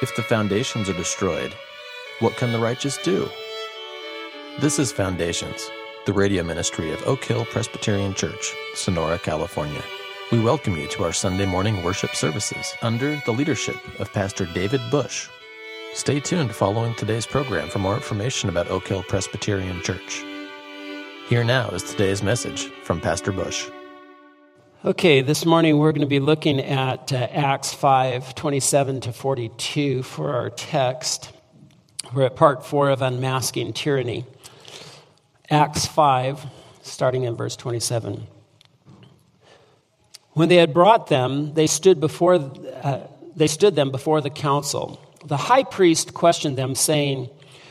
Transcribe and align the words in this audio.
If 0.00 0.14
the 0.14 0.22
foundations 0.22 0.88
are 0.88 0.94
destroyed, 0.94 1.52
what 2.20 2.36
can 2.36 2.52
the 2.52 2.60
righteous 2.60 2.98
do? 2.98 3.28
This 4.60 4.78
is 4.78 4.92
Foundations, 4.92 5.68
the 6.06 6.12
radio 6.12 6.44
ministry 6.44 6.92
of 6.92 7.04
Oak 7.04 7.24
Hill 7.24 7.44
Presbyterian 7.46 8.14
Church, 8.14 8.54
Sonora, 8.76 9.18
California. 9.18 9.82
We 10.30 10.38
welcome 10.38 10.76
you 10.76 10.86
to 10.86 11.02
our 11.02 11.12
Sunday 11.12 11.46
morning 11.46 11.82
worship 11.82 12.14
services 12.14 12.72
under 12.80 13.20
the 13.26 13.32
leadership 13.32 13.74
of 13.98 14.12
Pastor 14.12 14.46
David 14.46 14.82
Bush. 14.88 15.28
Stay 15.94 16.20
tuned 16.20 16.54
following 16.54 16.94
today's 16.94 17.26
program 17.26 17.68
for 17.68 17.80
more 17.80 17.96
information 17.96 18.48
about 18.48 18.68
Oak 18.68 18.86
Hill 18.86 19.02
Presbyterian 19.02 19.82
Church. 19.82 20.22
Here 21.28 21.42
now 21.42 21.70
is 21.70 21.82
today's 21.82 22.22
message 22.22 22.66
from 22.84 23.00
Pastor 23.00 23.32
Bush. 23.32 23.68
Okay, 24.84 25.22
this 25.22 25.44
morning 25.44 25.78
we're 25.78 25.90
going 25.90 26.02
to 26.02 26.06
be 26.06 26.20
looking 26.20 26.60
at 26.60 27.12
uh, 27.12 27.16
Acts 27.16 27.74
5 27.74 28.36
27 28.36 29.00
to 29.00 29.12
42 29.12 30.04
for 30.04 30.32
our 30.32 30.50
text. 30.50 31.32
We're 32.14 32.26
at 32.26 32.36
part 32.36 32.64
4 32.64 32.90
of 32.90 33.02
Unmasking 33.02 33.72
Tyranny. 33.72 34.24
Acts 35.50 35.84
5, 35.84 36.46
starting 36.82 37.24
in 37.24 37.34
verse 37.34 37.56
27. 37.56 38.24
When 40.34 40.48
they 40.48 40.58
had 40.58 40.72
brought 40.72 41.08
them, 41.08 41.54
they 41.54 41.66
stood, 41.66 41.98
before, 41.98 42.34
uh, 42.34 43.00
they 43.34 43.48
stood 43.48 43.74
them 43.74 43.90
before 43.90 44.20
the 44.20 44.30
council. 44.30 45.04
The 45.24 45.36
high 45.36 45.64
priest 45.64 46.14
questioned 46.14 46.56
them, 46.56 46.76
saying, 46.76 47.28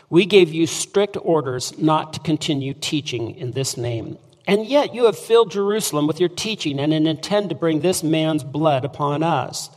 We 0.09 0.25
gave 0.25 0.53
you 0.53 0.67
strict 0.67 1.15
orders 1.21 1.77
not 1.77 2.11
to 2.15 2.19
continue 2.19 2.73
teaching 2.73 3.37
in 3.37 3.53
this 3.53 3.77
name. 3.77 4.17
And 4.47 4.65
yet 4.65 4.95
you 4.95 5.05
have 5.05 5.19
filled 5.19 5.51
Jerusalem 5.51 6.07
with 6.07 6.21
your 6.21 6.29
teaching 6.29 6.79
and 6.79 6.93
intend 6.93 7.49
to 7.49 7.55
bring 7.55 7.81
this 7.81 8.01
man's 8.01 8.45
blood 8.45 8.85
upon 8.85 9.21
us. 9.21 9.69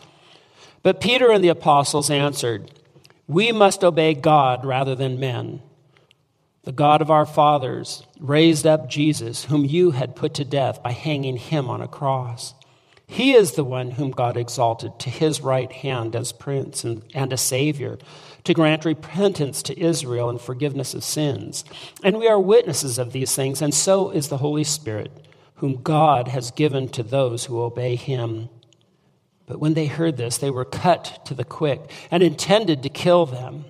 But 0.84 1.00
Peter 1.00 1.32
and 1.32 1.42
the 1.42 1.48
apostles 1.48 2.08
answered, 2.08 2.70
We 3.26 3.50
must 3.50 3.82
obey 3.82 4.14
God 4.14 4.64
rather 4.64 4.94
than 4.94 5.18
men. 5.18 5.60
The 6.62 6.72
God 6.72 7.02
of 7.02 7.10
our 7.10 7.26
fathers 7.26 8.06
raised 8.20 8.66
up 8.66 8.88
Jesus, 8.88 9.46
whom 9.46 9.64
you 9.64 9.90
had 9.90 10.14
put 10.14 10.34
to 10.34 10.44
death 10.44 10.82
by 10.82 10.92
hanging 10.92 11.36
him 11.36 11.68
on 11.68 11.80
a 11.80 11.88
cross. 11.88 12.54
He 13.08 13.32
is 13.32 13.52
the 13.52 13.64
one 13.64 13.90
whom 13.90 14.12
God 14.12 14.36
exalted 14.36 15.00
to 15.00 15.10
his 15.10 15.40
right 15.40 15.72
hand 15.72 16.14
as 16.14 16.32
prince 16.32 16.84
and, 16.84 17.02
and 17.12 17.32
a 17.32 17.36
savior 17.36 17.98
to 18.44 18.54
grant 18.54 18.84
repentance 18.84 19.62
to 19.62 19.80
Israel 19.80 20.30
and 20.30 20.40
forgiveness 20.40 20.94
of 20.94 21.04
sins. 21.04 21.64
And 22.02 22.18
we 22.18 22.28
are 22.28 22.40
witnesses 22.40 22.98
of 22.98 23.12
these 23.12 23.34
things, 23.34 23.62
and 23.62 23.74
so 23.74 24.10
is 24.10 24.28
the 24.28 24.38
Holy 24.38 24.64
Spirit, 24.64 25.10
whom 25.56 25.82
God 25.82 26.28
has 26.28 26.50
given 26.50 26.88
to 26.90 27.02
those 27.02 27.44
who 27.44 27.60
obey 27.60 27.96
him. 27.96 28.48
But 29.46 29.60
when 29.60 29.74
they 29.74 29.86
heard 29.86 30.16
this, 30.16 30.38
they 30.38 30.50
were 30.50 30.64
cut 30.64 31.20
to 31.26 31.34
the 31.34 31.44
quick 31.44 31.90
and 32.10 32.22
intended 32.22 32.82
to 32.82 32.88
kill 32.88 33.26
them. 33.26 33.64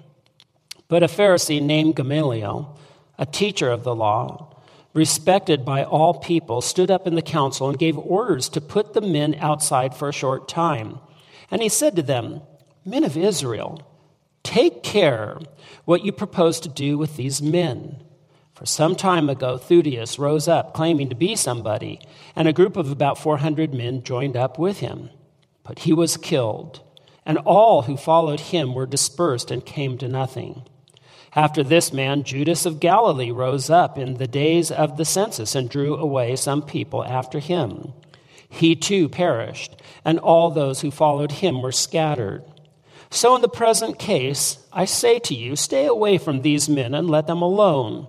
But 0.89 1.03
a 1.03 1.07
Pharisee 1.07 1.63
named 1.63 1.97
Gamaliel, 1.97 2.77
a 3.19 3.27
teacher 3.27 3.71
of 3.71 3.85
the 3.85 3.95
law, 3.95 4.57
respected 4.93 5.65
by 5.65 5.85
all 5.85 6.15
people, 6.15 6.61
stood 6.61 6.91
up 6.91 7.07
in 7.07 7.15
the 7.15 7.23
council 7.23 7.69
and 7.69 7.79
gave 7.79 7.97
orders 7.97 8.49
to 8.51 8.61
put 8.61 8.93
the 8.93 9.01
men 9.01 9.37
outside 9.39 9.95
for 9.95 10.09
a 10.09 10.13
short 10.13 10.49
time. 10.49 10.99
And 11.51 11.63
he 11.63 11.69
said 11.69 11.97
to 11.97 12.03
them, 12.03 12.43
Men 12.85 13.05
of 13.05 13.17
Israel, 13.17 13.81
Take 14.43 14.83
care 14.83 15.39
what 15.85 16.05
you 16.05 16.13
propose 16.13 16.61
to 16.61 16.69
do 16.69 16.97
with 16.99 17.17
these 17.17 17.43
men. 17.43 18.03
For 18.55 18.67
some 18.67 18.95
time 18.95 19.31
ago, 19.31 19.57
Theudas 19.57 20.19
rose 20.19 20.47
up, 20.47 20.75
claiming 20.75 21.09
to 21.09 21.15
be 21.15 21.35
somebody, 21.35 21.99
and 22.37 22.47
a 22.47 22.53
group 22.53 22.77
of 22.77 22.91
about 22.91 23.17
400 23.19 23.73
men 23.73 24.03
joined 24.03 24.37
up 24.37 24.59
with 24.59 24.81
him. 24.81 25.11
But 25.63 25.81
he 25.81 25.93
was 25.93 26.17
killed, 26.17 26.81
and 27.25 27.39
all 27.39 27.83
who 27.83 27.97
followed 27.97 28.41
him 28.41 28.75
were 28.75 28.87
dispersed 28.87 29.51
and 29.51 29.65
came 29.65 29.97
to 29.99 30.09
nothing. 30.09 30.63
After 31.35 31.63
this 31.63 31.93
man, 31.93 32.25
Judas 32.25 32.67
of 32.67 32.81
Galilee 32.81 33.31
rose 33.31 33.71
up 33.71 33.97
in 33.97 34.15
the 34.15 34.27
days 34.27 34.71
of 34.71 34.97
the 34.97 35.05
census 35.05 35.55
and 35.55 35.71
drew 35.71 35.97
away 35.97 36.35
some 36.35 36.61
people 36.61 37.05
after 37.05 37.39
him. 37.39 37.93
He 38.49 38.75
too 38.75 39.09
perished, 39.09 39.81
and 40.05 40.19
all 40.19 40.51
those 40.51 40.81
who 40.81 40.91
followed 40.91 41.33
him 41.33 41.63
were 41.63 41.73
scattered. 41.73 42.43
So, 43.11 43.35
in 43.35 43.43
the 43.43 43.49
present 43.49 43.99
case, 43.99 44.59
I 44.73 44.85
say 44.85 45.19
to 45.21 45.35
you, 45.35 45.57
stay 45.57 45.87
away 45.87 46.17
from 46.17 46.43
these 46.43 46.69
men 46.69 46.95
and 46.95 47.11
let 47.11 47.27
them 47.27 47.43
alone. 47.43 48.07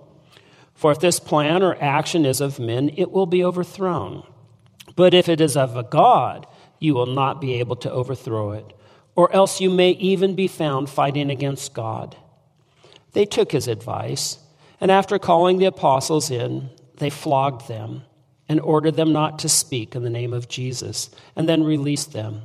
For 0.74 0.92
if 0.92 1.00
this 1.00 1.18
plan 1.18 1.62
or 1.62 1.76
action 1.82 2.24
is 2.24 2.40
of 2.40 2.60
men, 2.60 2.90
it 2.96 3.10
will 3.10 3.26
be 3.26 3.44
overthrown. 3.44 4.22
But 4.94 5.12
if 5.12 5.28
it 5.28 5.40
is 5.40 5.56
of 5.56 5.76
a 5.76 5.82
God, 5.82 6.46
you 6.78 6.94
will 6.94 7.06
not 7.06 7.40
be 7.40 7.54
able 7.54 7.76
to 7.76 7.90
overthrow 7.90 8.52
it, 8.52 8.72
or 9.14 9.32
else 9.32 9.60
you 9.60 9.70
may 9.70 9.90
even 9.90 10.34
be 10.34 10.48
found 10.48 10.88
fighting 10.88 11.30
against 11.30 11.74
God. 11.74 12.16
They 13.12 13.24
took 13.24 13.52
his 13.52 13.68
advice, 13.68 14.38
and 14.80 14.90
after 14.90 15.18
calling 15.18 15.58
the 15.58 15.66
apostles 15.66 16.30
in, 16.30 16.70
they 16.96 17.10
flogged 17.10 17.68
them 17.68 18.02
and 18.48 18.60
ordered 18.60 18.96
them 18.96 19.12
not 19.12 19.38
to 19.40 19.48
speak 19.48 19.94
in 19.94 20.02
the 20.02 20.10
name 20.10 20.32
of 20.32 20.48
Jesus, 20.48 21.10
and 21.36 21.48
then 21.48 21.64
released 21.64 22.12
them. 22.12 22.42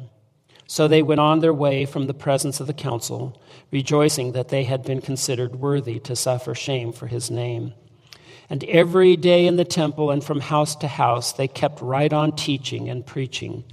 So 0.67 0.87
they 0.87 1.01
went 1.01 1.21
on 1.21 1.39
their 1.39 1.53
way 1.53 1.85
from 1.85 2.07
the 2.07 2.13
presence 2.13 2.59
of 2.59 2.67
the 2.67 2.73
council, 2.73 3.41
rejoicing 3.71 4.33
that 4.33 4.49
they 4.49 4.63
had 4.63 4.83
been 4.83 5.01
considered 5.01 5.55
worthy 5.55 5.99
to 6.01 6.15
suffer 6.15 6.53
shame 6.53 6.91
for 6.91 7.07
his 7.07 7.31
name. 7.31 7.73
And 8.49 8.63
every 8.65 9.15
day 9.15 9.47
in 9.47 9.55
the 9.55 9.65
temple 9.65 10.11
and 10.11 10.23
from 10.23 10.39
house 10.39 10.75
to 10.77 10.87
house, 10.87 11.33
they 11.33 11.47
kept 11.47 11.81
right 11.81 12.11
on 12.11 12.35
teaching 12.35 12.89
and 12.89 13.05
preaching 13.05 13.63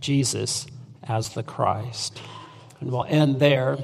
Jesus 0.00 0.66
as 1.02 1.30
the 1.30 1.42
Christ. 1.42 2.20
And 2.80 2.90
we'll 2.90 3.04
end 3.04 3.40
there. 3.40 3.78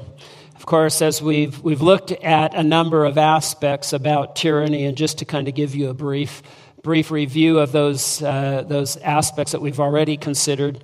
Of 0.55 0.67
course, 0.67 1.03
as 1.03 1.21
we've, 1.21 1.61
we've 1.63 1.83
looked 1.83 2.13
at 2.13 2.55
a 2.55 2.63
number 2.63 3.05
of 3.05 3.19
aspects 3.19 3.93
about 3.93 4.37
tyranny, 4.37 4.85
and 4.85 4.97
just 4.97 5.19
to 5.19 5.25
kind 5.25 5.49
of 5.49 5.55
give 5.55 5.75
you 5.75 5.91
a 5.91 5.95
brief, 5.95 6.43
brief 6.83 7.11
review 7.11 7.59
of 7.59 7.73
those, 7.73 8.23
uh, 8.23 8.65
those 8.67 8.97
aspects 8.99 9.53
that 9.53 9.61
we've 9.61 9.81
already 9.81 10.17
considered, 10.17 10.83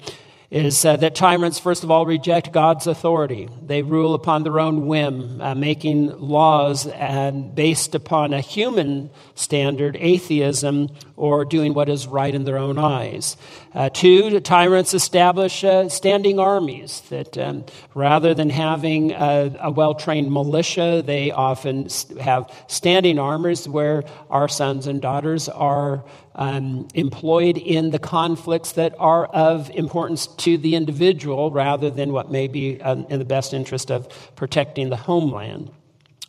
is 0.50 0.84
uh, 0.84 0.96
that 0.96 1.14
tyrants, 1.14 1.60
first 1.60 1.84
of 1.84 1.92
all, 1.92 2.04
reject 2.04 2.52
God's 2.52 2.88
authority. 2.88 3.48
They 3.62 3.82
rule 3.82 4.14
upon 4.14 4.42
their 4.42 4.58
own 4.58 4.86
whim, 4.86 5.40
uh, 5.40 5.54
making 5.54 6.18
laws 6.18 6.88
and 6.88 7.54
based 7.54 7.94
upon 7.94 8.32
a 8.32 8.40
human 8.40 9.10
standard, 9.36 9.96
atheism, 10.00 10.88
or 11.16 11.44
doing 11.44 11.72
what 11.72 11.88
is 11.88 12.08
right 12.08 12.34
in 12.34 12.42
their 12.42 12.58
own 12.58 12.78
eyes. 12.78 13.36
Uh, 13.72 13.88
two, 13.88 14.40
tyrants 14.40 14.94
establish 14.94 15.62
uh, 15.62 15.88
standing 15.88 16.40
armies 16.40 17.02
that 17.02 17.38
um, 17.38 17.64
rather 17.94 18.34
than 18.34 18.50
having 18.50 19.12
a, 19.12 19.56
a 19.60 19.70
well 19.70 19.94
trained 19.94 20.32
militia, 20.32 21.02
they 21.06 21.30
often 21.30 21.88
have 22.20 22.52
standing 22.66 23.20
armies 23.20 23.68
where 23.68 24.02
our 24.28 24.48
sons 24.48 24.88
and 24.88 25.00
daughters 25.00 25.48
are 25.48 26.04
um, 26.34 26.88
employed 26.94 27.58
in 27.58 27.90
the 27.90 28.00
conflicts 28.00 28.72
that 28.72 28.92
are 28.98 29.26
of 29.26 29.70
importance 29.70 30.26
to 30.26 30.58
the 30.58 30.74
individual 30.74 31.52
rather 31.52 31.90
than 31.90 32.12
what 32.12 32.28
may 32.28 32.48
be 32.48 32.80
um, 32.82 33.06
in 33.08 33.20
the 33.20 33.24
best 33.24 33.54
interest 33.54 33.92
of 33.92 34.08
protecting 34.34 34.90
the 34.90 34.96
homeland. 34.96 35.70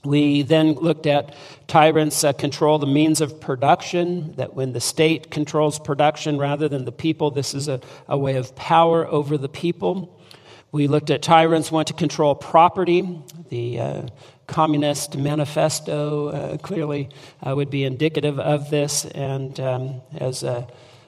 We 0.04 0.42
then 0.42 0.74
looked 0.74 1.06
at 1.06 1.36
tyrants 1.68 2.22
that 2.22 2.40
control 2.40 2.80
the 2.80 2.88
means 2.88 3.22
of 3.22 3.40
production, 3.40 4.34
that 4.34 4.56
when 4.56 4.74
the 4.74 4.82
state 4.82 5.30
controls 5.30 5.78
production 5.78 6.40
rather 6.40 6.68
than 6.68 6.86
the 6.86 6.92
people, 6.92 7.30
this 7.30 7.54
is 7.54 7.68
a, 7.68 7.82
a 8.08 8.18
way 8.18 8.36
of 8.36 8.56
power 8.56 9.06
over 9.08 9.38
the 9.38 9.50
people. 9.50 10.20
We 10.72 10.88
looked 10.88 11.12
at 11.12 11.22
tyrants 11.22 11.72
want 11.72 11.90
to 11.90 11.94
control 11.94 12.34
property. 12.34 13.22
The 13.50 13.80
uh, 13.80 14.02
Communist 14.48 15.18
Manifesto 15.18 16.30
uh, 16.30 16.58
clearly 16.58 17.10
uh, 17.46 17.56
would 17.56 17.70
be 17.70 17.84
indicative 17.84 18.40
of 18.40 18.70
this. 18.70 19.06
And 19.06 19.60
um, 19.60 20.02
as 20.18 20.44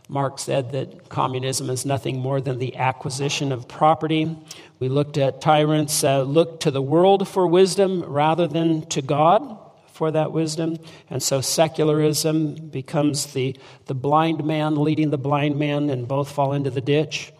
Marx 0.09 0.43
said, 0.43 0.71
that 0.73 1.09
communism 1.09 1.69
is 1.69 1.85
nothing 1.85 2.19
more 2.19 2.39
than 2.39 2.59
the 2.59 2.75
acquisition 2.75 3.51
of 3.51 3.67
property. 3.67 4.37
We 4.79 4.89
looked 4.89 5.17
at 5.17 5.41
tyrants 5.41 6.03
uh, 6.03 6.21
look 6.23 6.59
to 6.61 6.71
the 6.71 6.81
world 6.81 7.27
for 7.27 7.47
wisdom 7.47 8.03
rather 8.03 8.47
than 8.47 8.85
to 8.87 9.01
God 9.01 9.57
for 9.87 10.11
that 10.11 10.31
wisdom. 10.31 10.77
And 11.09 11.21
so 11.21 11.41
secularism 11.41 12.55
becomes 12.55 13.33
the, 13.33 13.55
the 13.85 13.93
blind 13.93 14.43
man 14.45 14.75
leading 14.75 15.09
the 15.09 15.17
blind 15.17 15.57
man, 15.57 15.89
and 15.89 16.07
both 16.07 16.31
fall 16.31 16.53
into 16.53 16.69
the 16.69 16.81
ditch. 16.81 17.32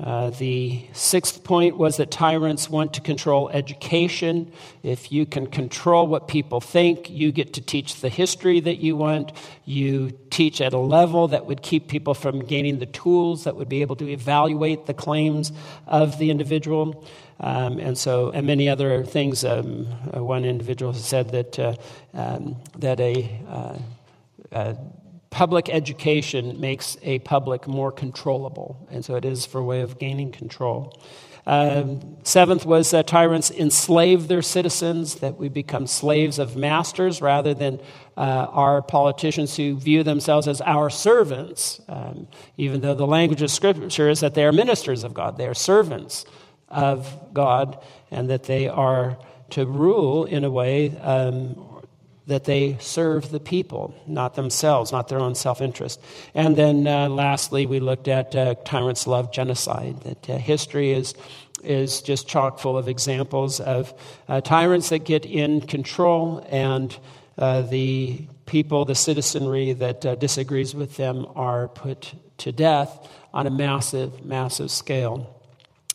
Uh, 0.00 0.30
the 0.30 0.84
sixth 0.92 1.44
point 1.44 1.76
was 1.76 1.98
that 1.98 2.10
tyrants 2.10 2.68
want 2.68 2.92
to 2.94 3.00
control 3.00 3.48
education. 3.50 4.50
If 4.82 5.12
you 5.12 5.24
can 5.24 5.46
control 5.46 6.08
what 6.08 6.26
people 6.26 6.60
think, 6.60 7.08
you 7.08 7.30
get 7.30 7.52
to 7.54 7.60
teach 7.60 8.00
the 8.00 8.08
history 8.08 8.58
that 8.58 8.78
you 8.78 8.96
want. 8.96 9.30
You 9.64 10.10
teach 10.30 10.60
at 10.60 10.72
a 10.72 10.78
level 10.78 11.28
that 11.28 11.46
would 11.46 11.62
keep 11.62 11.86
people 11.86 12.12
from 12.12 12.40
gaining 12.40 12.80
the 12.80 12.86
tools 12.86 13.44
that 13.44 13.54
would 13.54 13.68
be 13.68 13.82
able 13.82 13.94
to 13.96 14.08
evaluate 14.08 14.86
the 14.86 14.94
claims 14.94 15.52
of 15.86 16.18
the 16.18 16.30
individual. 16.30 17.06
Um, 17.38 17.78
and 17.78 17.96
so, 17.96 18.30
and 18.30 18.46
many 18.48 18.68
other 18.68 19.04
things. 19.04 19.44
Um, 19.44 19.86
uh, 20.12 20.24
one 20.24 20.44
individual 20.44 20.92
said 20.92 21.30
that, 21.30 21.58
uh, 21.58 21.76
um, 22.14 22.56
that 22.78 22.98
a 22.98 23.30
uh, 24.50 24.74
public 25.34 25.68
education 25.68 26.60
makes 26.60 26.96
a 27.02 27.18
public 27.18 27.66
more 27.66 27.90
controllable, 27.90 28.86
and 28.88 29.04
so 29.04 29.16
it 29.16 29.24
is 29.24 29.44
for 29.44 29.58
a 29.58 29.64
way 29.64 29.80
of 29.80 29.98
gaining 29.98 30.30
control. 30.30 30.96
Um, 31.44 32.16
seventh 32.22 32.64
was 32.64 32.94
uh, 32.94 33.02
tyrants 33.02 33.50
enslave 33.50 34.28
their 34.28 34.42
citizens, 34.42 35.16
that 35.16 35.36
we 35.36 35.48
become 35.48 35.88
slaves 35.88 36.38
of 36.38 36.54
masters 36.56 37.20
rather 37.20 37.52
than 37.52 37.80
uh, 38.16 38.46
our 38.48 38.80
politicians 38.80 39.56
who 39.56 39.76
view 39.76 40.04
themselves 40.04 40.46
as 40.46 40.60
our 40.60 40.88
servants, 40.88 41.80
um, 41.88 42.28
even 42.56 42.80
though 42.80 42.94
the 42.94 43.06
language 43.06 43.42
of 43.42 43.50
Scripture 43.50 44.08
is 44.08 44.20
that 44.20 44.34
they 44.34 44.44
are 44.44 44.52
ministers 44.52 45.02
of 45.02 45.14
God, 45.14 45.36
they 45.36 45.48
are 45.48 45.54
servants 45.54 46.24
of 46.68 47.34
God, 47.34 47.82
and 48.12 48.30
that 48.30 48.44
they 48.44 48.68
are 48.68 49.18
to 49.50 49.66
rule 49.66 50.26
in 50.26 50.44
a 50.44 50.50
way 50.50 50.96
um, 50.98 51.54
that 52.26 52.44
they 52.44 52.76
serve 52.80 53.30
the 53.30 53.40
people, 53.40 53.94
not 54.06 54.34
themselves, 54.34 54.92
not 54.92 55.08
their 55.08 55.20
own 55.20 55.34
self 55.34 55.60
interest. 55.60 56.00
And 56.34 56.56
then 56.56 56.86
uh, 56.86 57.08
lastly, 57.08 57.66
we 57.66 57.80
looked 57.80 58.08
at 58.08 58.34
uh, 58.34 58.54
tyrants 58.64 59.06
love 59.06 59.32
genocide, 59.32 60.00
that 60.02 60.30
uh, 60.30 60.38
history 60.38 60.92
is, 60.92 61.14
is 61.62 62.00
just 62.00 62.26
chock 62.26 62.58
full 62.58 62.78
of 62.78 62.88
examples 62.88 63.60
of 63.60 63.92
uh, 64.28 64.40
tyrants 64.40 64.88
that 64.88 65.04
get 65.04 65.26
in 65.26 65.60
control 65.60 66.46
and 66.50 66.96
uh, 67.36 67.62
the 67.62 68.26
people, 68.46 68.84
the 68.84 68.94
citizenry 68.94 69.72
that 69.72 70.06
uh, 70.06 70.14
disagrees 70.14 70.74
with 70.74 70.96
them, 70.96 71.26
are 71.34 71.68
put 71.68 72.14
to 72.38 72.52
death 72.52 73.08
on 73.32 73.46
a 73.46 73.50
massive, 73.50 74.24
massive 74.24 74.70
scale. 74.70 75.30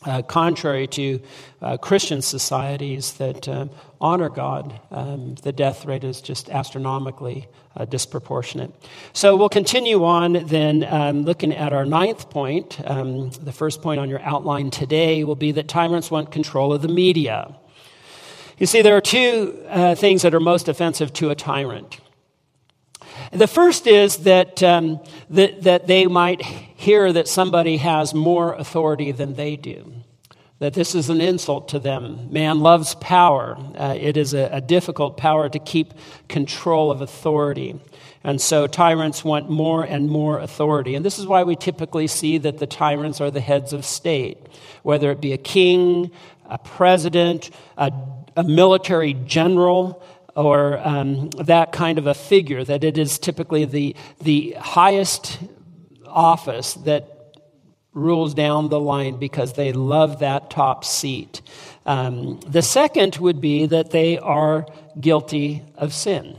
Uh, 0.06 0.22
contrary 0.22 0.86
to 0.86 1.20
uh, 1.60 1.76
Christian 1.76 2.22
societies 2.22 3.12
that 3.14 3.46
um, 3.46 3.68
honor 4.00 4.30
God, 4.30 4.80
um, 4.90 5.34
the 5.42 5.52
death 5.52 5.84
rate 5.84 6.04
is 6.04 6.22
just 6.22 6.48
astronomically 6.48 7.48
uh, 7.76 7.84
disproportionate. 7.84 8.72
So 9.12 9.36
we'll 9.36 9.50
continue 9.50 10.02
on 10.04 10.46
then 10.46 10.84
um, 10.84 11.24
looking 11.24 11.52
at 11.52 11.74
our 11.74 11.84
ninth 11.84 12.30
point. 12.30 12.80
Um, 12.88 13.28
the 13.28 13.52
first 13.52 13.82
point 13.82 14.00
on 14.00 14.08
your 14.08 14.22
outline 14.22 14.70
today 14.70 15.22
will 15.22 15.36
be 15.36 15.52
that 15.52 15.68
tyrants 15.68 16.10
want 16.10 16.32
control 16.32 16.72
of 16.72 16.80
the 16.80 16.88
media. 16.88 17.54
You 18.56 18.64
see, 18.64 18.80
there 18.80 18.96
are 18.96 19.02
two 19.02 19.62
uh, 19.68 19.94
things 19.96 20.22
that 20.22 20.34
are 20.34 20.40
most 20.40 20.68
offensive 20.68 21.12
to 21.14 21.28
a 21.28 21.34
tyrant. 21.34 22.00
The 23.32 23.46
first 23.46 23.86
is 23.86 24.18
that, 24.18 24.62
um, 24.62 25.00
that, 25.28 25.62
that 25.64 25.86
they 25.86 26.06
might 26.06 26.42
hear 26.80 27.12
that 27.12 27.28
somebody 27.28 27.76
has 27.76 28.14
more 28.14 28.54
authority 28.54 29.12
than 29.12 29.34
they 29.34 29.54
do, 29.54 29.92
that 30.60 30.72
this 30.72 30.94
is 30.94 31.10
an 31.10 31.20
insult 31.20 31.68
to 31.68 31.78
them. 31.78 32.32
Man 32.32 32.60
loves 32.60 32.94
power, 32.94 33.58
uh, 33.76 33.94
it 34.00 34.16
is 34.16 34.32
a, 34.32 34.48
a 34.50 34.62
difficult 34.62 35.18
power 35.18 35.50
to 35.50 35.58
keep 35.58 35.92
control 36.26 36.90
of 36.90 37.02
authority. 37.02 37.78
And 38.24 38.40
so 38.40 38.66
tyrants 38.66 39.22
want 39.22 39.50
more 39.50 39.84
and 39.84 40.08
more 40.08 40.38
authority. 40.38 40.94
And 40.94 41.04
this 41.04 41.18
is 41.18 41.26
why 41.26 41.42
we 41.42 41.54
typically 41.54 42.06
see 42.06 42.38
that 42.38 42.56
the 42.56 42.66
tyrants 42.66 43.20
are 43.20 43.30
the 43.30 43.40
heads 43.42 43.74
of 43.74 43.84
state, 43.84 44.38
whether 44.82 45.10
it 45.10 45.20
be 45.20 45.34
a 45.34 45.38
king, 45.38 46.10
a 46.46 46.56
president, 46.56 47.50
a, 47.76 47.92
a 48.38 48.44
military 48.44 49.12
general, 49.26 50.02
or 50.34 50.78
um, 50.78 51.28
that 51.44 51.72
kind 51.72 51.98
of 51.98 52.06
a 52.06 52.14
figure, 52.14 52.64
that 52.64 52.84
it 52.84 52.96
is 52.96 53.18
typically 53.18 53.66
the, 53.66 53.94
the 54.22 54.52
highest 54.58 55.38
office 56.10 56.74
that 56.74 57.38
rules 57.92 58.34
down 58.34 58.68
the 58.68 58.80
line 58.80 59.18
because 59.18 59.54
they 59.54 59.72
love 59.72 60.20
that 60.20 60.50
top 60.50 60.84
seat. 60.84 61.42
Um, 61.86 62.38
the 62.40 62.62
second 62.62 63.16
would 63.16 63.40
be 63.40 63.66
that 63.66 63.90
they 63.90 64.18
are 64.18 64.66
guilty 65.00 65.64
of 65.76 65.92
sin 65.92 66.36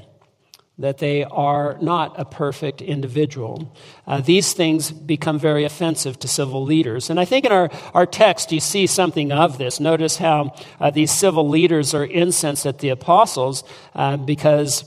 that 0.81 0.97
they 0.97 1.23
are 1.23 1.77
not 1.81 2.19
a 2.19 2.25
perfect 2.25 2.81
individual. 2.81 3.73
Uh, 4.07 4.19
these 4.19 4.53
things 4.53 4.91
become 4.91 5.37
very 5.37 5.63
offensive 5.63 6.17
to 6.19 6.27
civil 6.27 6.63
leaders. 6.63 7.09
And 7.09 7.19
I 7.19 7.25
think 7.25 7.45
in 7.45 7.51
our, 7.51 7.69
our 7.93 8.05
text, 8.05 8.51
you 8.51 8.59
see 8.59 8.87
something 8.87 9.31
of 9.31 9.57
this. 9.57 9.79
Notice 9.79 10.17
how 10.17 10.55
uh, 10.79 10.89
these 10.89 11.11
civil 11.11 11.47
leaders 11.47 11.93
are 11.93 12.05
incensed 12.05 12.65
at 12.65 12.79
the 12.79 12.89
apostles 12.89 13.63
uh, 13.93 14.17
because 14.17 14.83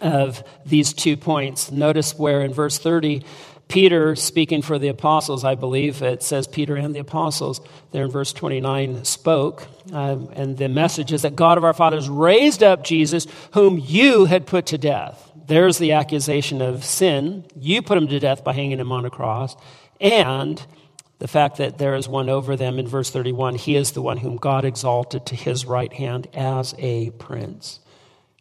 of 0.00 0.44
these 0.64 0.92
two 0.92 1.16
points. 1.16 1.72
Notice 1.72 2.16
where 2.16 2.42
in 2.42 2.52
verse 2.52 2.78
30, 2.78 3.24
Peter, 3.68 4.14
speaking 4.14 4.62
for 4.62 4.78
the 4.78 4.88
apostles, 4.88 5.44
I 5.44 5.56
believe 5.56 6.00
it 6.00 6.22
says 6.22 6.46
Peter 6.46 6.76
and 6.76 6.94
the 6.94 7.00
apostles 7.00 7.60
there 7.90 8.04
in 8.04 8.10
verse 8.10 8.32
29 8.32 9.04
spoke. 9.04 9.66
Um, 9.92 10.30
and 10.34 10.56
the 10.56 10.68
message 10.68 11.12
is 11.12 11.22
that 11.22 11.34
God 11.34 11.58
of 11.58 11.64
our 11.64 11.72
fathers 11.72 12.08
raised 12.08 12.62
up 12.62 12.84
Jesus, 12.84 13.26
whom 13.54 13.78
you 13.78 14.26
had 14.26 14.46
put 14.46 14.66
to 14.66 14.78
death. 14.78 15.32
There's 15.46 15.78
the 15.78 15.92
accusation 15.92 16.62
of 16.62 16.84
sin. 16.84 17.44
You 17.58 17.82
put 17.82 17.98
him 17.98 18.08
to 18.08 18.20
death 18.20 18.44
by 18.44 18.52
hanging 18.52 18.78
him 18.78 18.92
on 18.92 19.04
a 19.04 19.10
cross. 19.10 19.56
And 20.00 20.64
the 21.18 21.28
fact 21.28 21.56
that 21.56 21.78
there 21.78 21.94
is 21.96 22.08
one 22.08 22.28
over 22.28 22.56
them 22.56 22.78
in 22.78 22.86
verse 22.86 23.10
31 23.10 23.56
he 23.56 23.74
is 23.74 23.92
the 23.92 24.02
one 24.02 24.18
whom 24.18 24.36
God 24.36 24.64
exalted 24.64 25.26
to 25.26 25.36
his 25.36 25.64
right 25.64 25.92
hand 25.92 26.28
as 26.34 26.74
a 26.78 27.10
prince. 27.10 27.80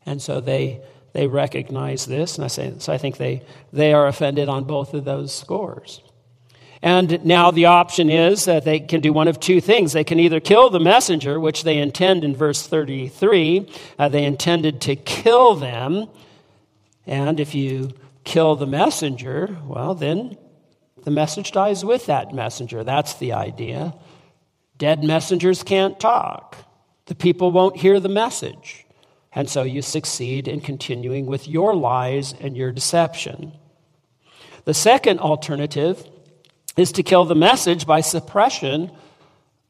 And 0.05 0.21
so 0.21 0.39
they 0.39 0.81
they 1.15 1.27
recognize 1.27 2.05
this, 2.05 2.35
and 2.35 2.43
I 2.43 2.49
say, 2.49 2.73
so 2.77 2.91
I 2.91 2.97
think 2.97 3.15
they, 3.15 3.41
they 3.71 3.93
are 3.93 4.05
offended 4.05 4.49
on 4.49 4.65
both 4.65 4.93
of 4.93 5.05
those 5.05 5.33
scores. 5.33 6.01
And 6.81 7.23
now 7.23 7.51
the 7.51 7.67
option 7.67 8.09
is 8.09 8.43
that 8.45 8.65
they 8.65 8.81
can 8.81 8.99
do 8.99 9.13
one 9.13 9.29
of 9.29 9.39
two 9.39 9.61
things. 9.61 9.93
They 9.93 10.03
can 10.03 10.19
either 10.19 10.41
kill 10.41 10.69
the 10.69 10.81
messenger, 10.81 11.39
which 11.39 11.63
they 11.63 11.77
intend 11.77 12.25
in 12.25 12.35
verse 12.35 12.67
33. 12.67 13.71
Uh, 13.97 14.09
they 14.09 14.25
intended 14.25 14.81
to 14.81 14.97
kill 14.97 15.55
them. 15.55 16.09
And 17.07 17.39
if 17.39 17.55
you 17.55 17.93
kill 18.25 18.57
the 18.57 18.67
messenger, 18.67 19.57
well, 19.65 19.95
then 19.95 20.37
the 21.05 21.11
message 21.11 21.53
dies 21.53 21.85
with 21.85 22.07
that 22.07 22.33
messenger. 22.33 22.83
That's 22.83 23.13
the 23.13 23.31
idea. 23.31 23.95
Dead 24.77 25.01
messengers 25.01 25.63
can't 25.63 25.97
talk, 25.97 26.57
the 27.05 27.15
people 27.15 27.53
won't 27.53 27.77
hear 27.77 28.01
the 28.01 28.09
message. 28.09 28.84
And 29.35 29.49
so 29.49 29.63
you 29.63 29.81
succeed 29.81 30.47
in 30.47 30.61
continuing 30.61 31.25
with 31.25 31.47
your 31.47 31.75
lies 31.75 32.33
and 32.39 32.55
your 32.55 32.71
deception. 32.71 33.51
The 34.63 34.73
second 34.73 35.19
alternative 35.19 36.03
is 36.77 36.93
to 36.93 37.03
kill 37.03 37.25
the 37.25 37.35
message 37.35 37.85
by 37.85 38.01
suppression 38.01 38.91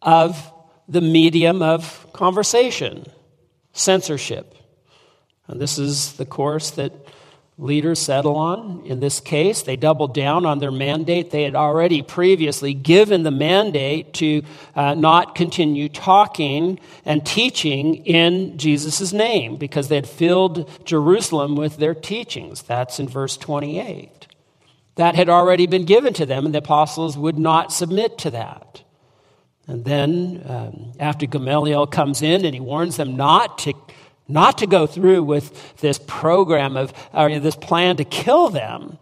of 0.03 0.51
the 0.87 1.01
medium 1.01 1.63
of 1.63 2.07
conversation, 2.13 3.07
censorship. 3.73 4.55
And 5.47 5.59
this 5.59 5.79
is 5.79 6.13
the 6.13 6.25
course 6.25 6.71
that 6.71 6.93
leaders 7.57 7.99
settle 7.99 8.35
on. 8.35 8.81
In 8.85 8.99
this 8.99 9.21
case, 9.21 9.61
they 9.61 9.77
doubled 9.77 10.13
down 10.13 10.45
on 10.45 10.59
their 10.59 10.71
mandate. 10.71 11.31
They 11.31 11.43
had 11.43 11.55
already 11.55 12.01
previously 12.01 12.73
given 12.73 13.23
the 13.23 13.31
mandate 13.31 14.13
to 14.15 14.43
uh, 14.75 14.93
not 14.95 15.35
continue 15.35 15.87
talking 15.87 16.79
and 17.05 17.25
teaching 17.25 18.05
in 18.05 18.57
Jesus' 18.57 19.13
name 19.13 19.55
because 19.55 19.87
they 19.87 19.95
had 19.95 20.09
filled 20.09 20.69
Jerusalem 20.85 21.55
with 21.55 21.77
their 21.77 21.95
teachings. 21.95 22.61
That's 22.61 22.99
in 22.99 23.07
verse 23.07 23.37
28. 23.37 24.27
That 24.95 25.15
had 25.15 25.29
already 25.29 25.67
been 25.67 25.85
given 25.85 26.13
to 26.15 26.25
them, 26.25 26.45
and 26.45 26.53
the 26.53 26.59
apostles 26.59 27.17
would 27.17 27.37
not 27.37 27.71
submit 27.71 28.17
to 28.19 28.31
that. 28.31 28.81
And 29.67 29.83
then, 29.83 30.43
um, 30.45 30.91
after 30.99 31.25
Gamaliel 31.25 31.87
comes 31.87 32.21
in 32.21 32.45
and 32.45 32.53
he 32.53 32.59
warns 32.59 32.97
them 32.97 33.15
not 33.15 33.57
to 33.59 33.73
not 34.27 34.57
to 34.59 34.67
go 34.67 34.87
through 34.87 35.23
with 35.23 35.77
this 35.77 35.99
program 35.99 36.77
of, 36.77 36.93
or 37.13 37.39
this 37.39 37.55
plan 37.55 37.97
to 37.97 38.03
kill 38.03 38.49
them, 38.49 38.97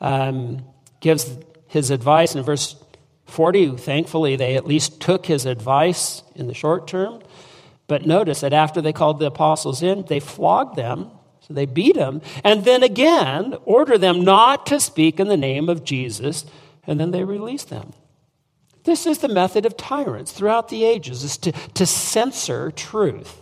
um, 0.00 0.64
gives 1.00 1.36
his 1.66 1.90
advice 1.90 2.34
in 2.34 2.42
verse 2.42 2.76
40. 3.26 3.76
Thankfully, 3.76 4.36
they 4.36 4.56
at 4.56 4.66
least 4.66 5.00
took 5.00 5.26
his 5.26 5.46
advice 5.46 6.22
in 6.34 6.46
the 6.46 6.54
short 6.54 6.86
term. 6.86 7.22
But 7.88 8.06
notice 8.06 8.40
that 8.40 8.52
after 8.52 8.80
they 8.80 8.92
called 8.92 9.18
the 9.18 9.26
apostles 9.26 9.82
in, 9.82 10.04
they 10.06 10.20
flogged 10.20 10.76
them, 10.76 11.10
so 11.40 11.54
they 11.54 11.66
beat 11.66 11.96
them, 11.96 12.22
and 12.44 12.64
then 12.64 12.82
again 12.82 13.56
order 13.64 13.98
them 13.98 14.22
not 14.22 14.66
to 14.66 14.78
speak 14.78 15.18
in 15.18 15.28
the 15.28 15.36
name 15.36 15.68
of 15.68 15.84
Jesus, 15.84 16.46
and 16.86 17.00
then 17.00 17.10
they 17.10 17.24
release 17.24 17.64
them. 17.64 17.92
This 18.84 19.06
is 19.06 19.18
the 19.18 19.28
method 19.28 19.66
of 19.66 19.76
tyrants 19.76 20.32
throughout 20.32 20.68
the 20.68 20.84
ages, 20.84 21.24
is 21.24 21.36
to, 21.38 21.52
to 21.52 21.84
censor 21.84 22.70
truth 22.70 23.41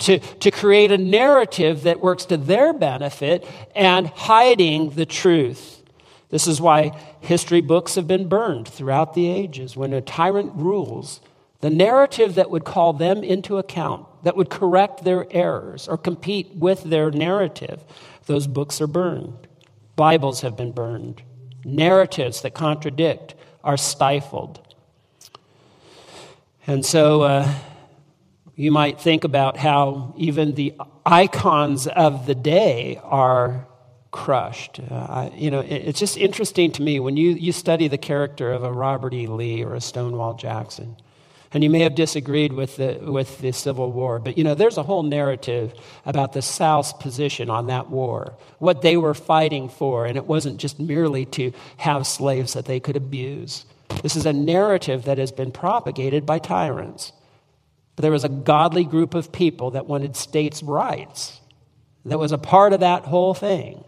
to, 0.00 0.18
to 0.18 0.50
create 0.50 0.90
a 0.90 0.98
narrative 0.98 1.82
that 1.84 2.00
works 2.00 2.24
to 2.26 2.36
their 2.36 2.72
benefit 2.72 3.46
and 3.74 4.06
hiding 4.08 4.90
the 4.90 5.06
truth. 5.06 5.82
This 6.30 6.46
is 6.46 6.60
why 6.60 6.96
history 7.20 7.60
books 7.60 7.96
have 7.96 8.06
been 8.06 8.28
burned 8.28 8.68
throughout 8.68 9.14
the 9.14 9.28
ages. 9.28 9.76
When 9.76 9.92
a 9.92 10.00
tyrant 10.00 10.52
rules, 10.54 11.20
the 11.60 11.70
narrative 11.70 12.36
that 12.36 12.50
would 12.50 12.64
call 12.64 12.92
them 12.92 13.22
into 13.22 13.58
account, 13.58 14.06
that 14.22 14.36
would 14.36 14.48
correct 14.48 15.04
their 15.04 15.26
errors 15.30 15.88
or 15.88 15.98
compete 15.98 16.54
with 16.54 16.84
their 16.84 17.10
narrative, 17.10 17.82
those 18.26 18.46
books 18.46 18.80
are 18.80 18.86
burned. 18.86 19.48
Bibles 19.96 20.40
have 20.40 20.56
been 20.56 20.72
burned. 20.72 21.22
Narratives 21.64 22.40
that 22.42 22.54
contradict 22.54 23.34
are 23.62 23.76
stifled. 23.76 24.60
And 26.66 26.86
so, 26.86 27.22
uh, 27.22 27.52
you 28.60 28.70
might 28.70 29.00
think 29.00 29.24
about 29.24 29.56
how 29.56 30.14
even 30.18 30.54
the 30.54 30.74
icons 31.06 31.86
of 31.86 32.26
the 32.26 32.34
day 32.34 33.00
are 33.02 33.66
crushed. 34.10 34.80
Uh, 34.90 35.30
you 35.34 35.50
know, 35.50 35.60
it, 35.60 35.72
it's 35.88 35.98
just 35.98 36.18
interesting 36.18 36.70
to 36.72 36.82
me 36.82 37.00
when 37.00 37.16
you, 37.16 37.30
you 37.30 37.52
study 37.52 37.88
the 37.88 37.96
character 37.96 38.52
of 38.52 38.62
a 38.62 38.70
Robert 38.70 39.14
E. 39.14 39.26
Lee 39.26 39.64
or 39.64 39.74
a 39.74 39.80
Stonewall 39.80 40.34
Jackson. 40.34 40.94
And 41.54 41.64
you 41.64 41.70
may 41.70 41.80
have 41.80 41.94
disagreed 41.94 42.52
with 42.52 42.76
the, 42.76 42.98
with 43.00 43.38
the 43.38 43.52
Civil 43.52 43.92
War, 43.92 44.18
but 44.18 44.36
you 44.36 44.44
know, 44.44 44.54
there's 44.54 44.76
a 44.76 44.82
whole 44.82 45.04
narrative 45.04 45.72
about 46.04 46.34
the 46.34 46.42
South's 46.42 46.92
position 46.92 47.48
on 47.48 47.68
that 47.68 47.88
war, 47.88 48.34
what 48.58 48.82
they 48.82 48.98
were 48.98 49.14
fighting 49.14 49.70
for, 49.70 50.04
and 50.04 50.18
it 50.18 50.26
wasn't 50.26 50.58
just 50.58 50.78
merely 50.78 51.24
to 51.24 51.50
have 51.78 52.06
slaves 52.06 52.52
that 52.52 52.66
they 52.66 52.78
could 52.78 52.96
abuse. 52.96 53.64
This 54.02 54.16
is 54.16 54.26
a 54.26 54.34
narrative 54.34 55.04
that 55.04 55.16
has 55.16 55.32
been 55.32 55.50
propagated 55.50 56.26
by 56.26 56.40
tyrants. 56.40 57.12
There 58.00 58.12
was 58.12 58.24
a 58.24 58.28
godly 58.28 58.84
group 58.84 59.14
of 59.14 59.32
people 59.32 59.72
that 59.72 59.86
wanted 59.86 60.16
states' 60.16 60.62
rights, 60.62 61.40
that 62.04 62.18
was 62.18 62.32
a 62.32 62.38
part 62.38 62.72
of 62.72 62.80
that 62.80 63.04
whole 63.04 63.34
thing. 63.34 63.84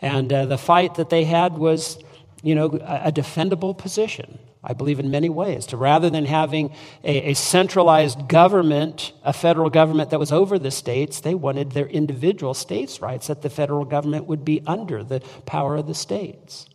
And 0.00 0.32
uh, 0.32 0.46
the 0.46 0.58
fight 0.58 0.94
that 0.94 1.10
they 1.10 1.24
had 1.24 1.58
was, 1.58 2.02
you 2.42 2.54
know, 2.54 2.66
a, 2.66 3.08
a 3.08 3.12
defendable 3.12 3.76
position. 3.76 4.38
I 4.62 4.74
believe 4.74 5.00
in 5.00 5.10
many 5.10 5.30
ways. 5.30 5.66
To 5.66 5.76
rather 5.78 6.10
than 6.10 6.26
having 6.26 6.74
a, 7.02 7.30
a, 7.30 7.34
centralized 7.34 8.28
government, 8.28 9.12
a 9.24 9.32
federal 9.32 9.70
government 9.70 10.10
that 10.10 10.18
was 10.18 10.32
over 10.32 10.58
the 10.58 10.70
states, 10.70 11.20
they 11.20 11.34
wanted 11.34 11.72
their 11.72 11.86
individual 11.86 12.52
states' 12.52 13.00
rights 13.00 13.28
that 13.28 13.40
the 13.40 13.48
federal 13.48 13.86
government 13.86 14.26
would 14.26 14.44
be 14.44 14.62
under 14.66 15.02
the 15.02 15.20
power 15.46 15.76
of 15.76 15.86
the 15.86 15.94
states. 15.94 16.66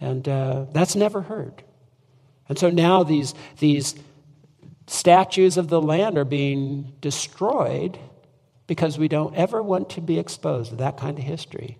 And 0.00 0.28
uh, 0.28 0.66
that's 0.72 0.94
never 0.94 1.22
heard. 1.22 1.62
And 2.48 2.58
so 2.58 2.68
now 2.68 3.04
these, 3.04 3.34
these 3.58 3.94
statues 4.88 5.56
of 5.56 5.68
the 5.68 5.80
land 5.80 6.18
are 6.18 6.24
being 6.24 6.92
destroyed 7.00 7.98
because 8.66 8.98
we 8.98 9.08
don't 9.08 9.34
ever 9.34 9.62
want 9.62 9.90
to 9.90 10.00
be 10.00 10.18
exposed 10.18 10.70
to 10.70 10.76
that 10.76 10.96
kind 10.96 11.18
of 11.18 11.24
history. 11.24 11.78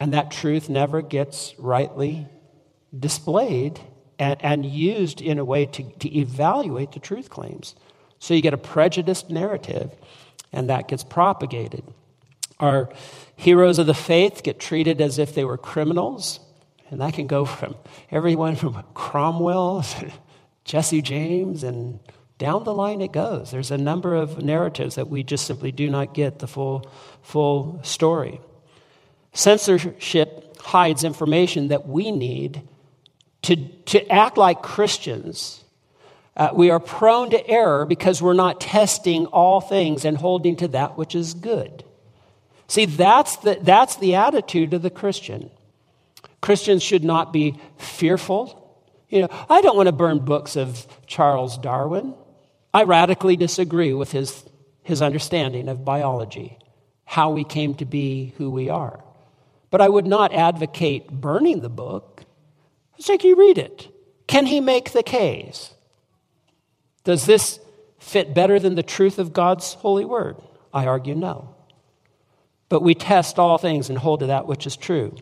And 0.00 0.12
that 0.12 0.30
truth 0.30 0.68
never 0.68 1.00
gets 1.00 1.54
rightly 1.58 2.26
displayed 2.96 3.80
and, 4.18 4.42
and 4.42 4.66
used 4.66 5.20
in 5.20 5.38
a 5.38 5.44
way 5.44 5.66
to, 5.66 5.82
to 5.82 6.18
evaluate 6.18 6.92
the 6.92 7.00
truth 7.00 7.30
claims. 7.30 7.74
So 8.18 8.34
you 8.34 8.42
get 8.42 8.54
a 8.54 8.58
prejudiced 8.58 9.30
narrative, 9.30 9.90
and 10.52 10.70
that 10.70 10.86
gets 10.88 11.02
propagated. 11.02 11.82
Our 12.60 12.90
heroes 13.34 13.78
of 13.78 13.86
the 13.86 13.94
faith 13.94 14.42
get 14.42 14.60
treated 14.60 15.00
as 15.00 15.18
if 15.18 15.34
they 15.34 15.44
were 15.44 15.58
criminals, 15.58 16.38
and 16.90 17.00
that 17.00 17.14
can 17.14 17.26
go 17.26 17.44
from 17.44 17.74
everyone 18.10 18.54
from 18.54 18.84
Cromwell, 18.94 19.84
Jesse 20.64 21.02
James, 21.02 21.64
and 21.64 21.98
down 22.38 22.64
the 22.64 22.74
line 22.74 23.00
it 23.00 23.12
goes. 23.12 23.50
There's 23.50 23.70
a 23.70 23.78
number 23.78 24.14
of 24.14 24.42
narratives 24.42 24.96
that 24.96 25.08
we 25.08 25.22
just 25.22 25.46
simply 25.46 25.72
do 25.72 25.88
not 25.88 26.14
get 26.14 26.38
the 26.38 26.46
full, 26.46 26.90
full 27.22 27.80
story. 27.82 28.40
Censorship 29.32 30.56
hides 30.60 31.04
information 31.04 31.68
that 31.68 31.88
we 31.88 32.10
need 32.10 32.62
to, 33.42 33.56
to 33.56 34.08
act 34.08 34.36
like 34.36 34.62
Christians, 34.62 35.64
uh, 36.36 36.50
we 36.54 36.70
are 36.70 36.80
prone 36.80 37.30
to 37.30 37.46
error 37.46 37.84
because 37.84 38.22
we're 38.22 38.32
not 38.32 38.60
testing 38.60 39.26
all 39.26 39.60
things 39.60 40.04
and 40.04 40.16
holding 40.16 40.56
to 40.56 40.68
that 40.68 40.96
which 40.96 41.14
is 41.14 41.34
good. 41.34 41.84
See, 42.68 42.86
that's 42.86 43.36
the, 43.38 43.58
that's 43.60 43.96
the 43.96 44.14
attitude 44.14 44.72
of 44.72 44.82
the 44.82 44.90
Christian. 44.90 45.50
Christians 46.40 46.82
should 46.82 47.04
not 47.04 47.32
be 47.32 47.60
fearful. 47.76 48.58
You 49.10 49.22
know, 49.22 49.28
I 49.50 49.60
don't 49.60 49.76
want 49.76 49.88
to 49.88 49.92
burn 49.92 50.20
books 50.20 50.56
of 50.56 50.86
Charles 51.06 51.58
Darwin. 51.58 52.14
I 52.74 52.84
radically 52.84 53.36
disagree 53.36 53.92
with 53.92 54.12
his, 54.12 54.44
his 54.82 55.02
understanding 55.02 55.68
of 55.68 55.84
biology, 55.84 56.58
how 57.04 57.30
we 57.30 57.44
came 57.44 57.74
to 57.74 57.84
be 57.84 58.34
who 58.38 58.50
we 58.50 58.68
are. 58.68 59.02
But 59.70 59.80
I 59.80 59.88
would 59.88 60.06
not 60.06 60.32
advocate 60.32 61.10
burning 61.10 61.60
the 61.60 61.68
book. 61.68 62.24
It's 62.98 63.24
you 63.24 63.36
read 63.36 63.58
it. 63.58 63.88
Can 64.26 64.46
he 64.46 64.60
make 64.60 64.92
the 64.92 65.02
case? 65.02 65.74
Does 67.04 67.26
this 67.26 67.58
fit 67.98 68.34
better 68.34 68.58
than 68.58 68.74
the 68.74 68.82
truth 68.82 69.18
of 69.18 69.32
God's 69.32 69.74
holy 69.74 70.04
word? 70.04 70.36
I 70.72 70.86
argue 70.86 71.14
no. 71.14 71.54
But 72.68 72.82
we 72.82 72.94
test 72.94 73.38
all 73.38 73.58
things 73.58 73.90
and 73.90 73.98
hold 73.98 74.20
to 74.20 74.26
that 74.26 74.46
which 74.46 74.66
is 74.66 74.76
true. 74.76 75.14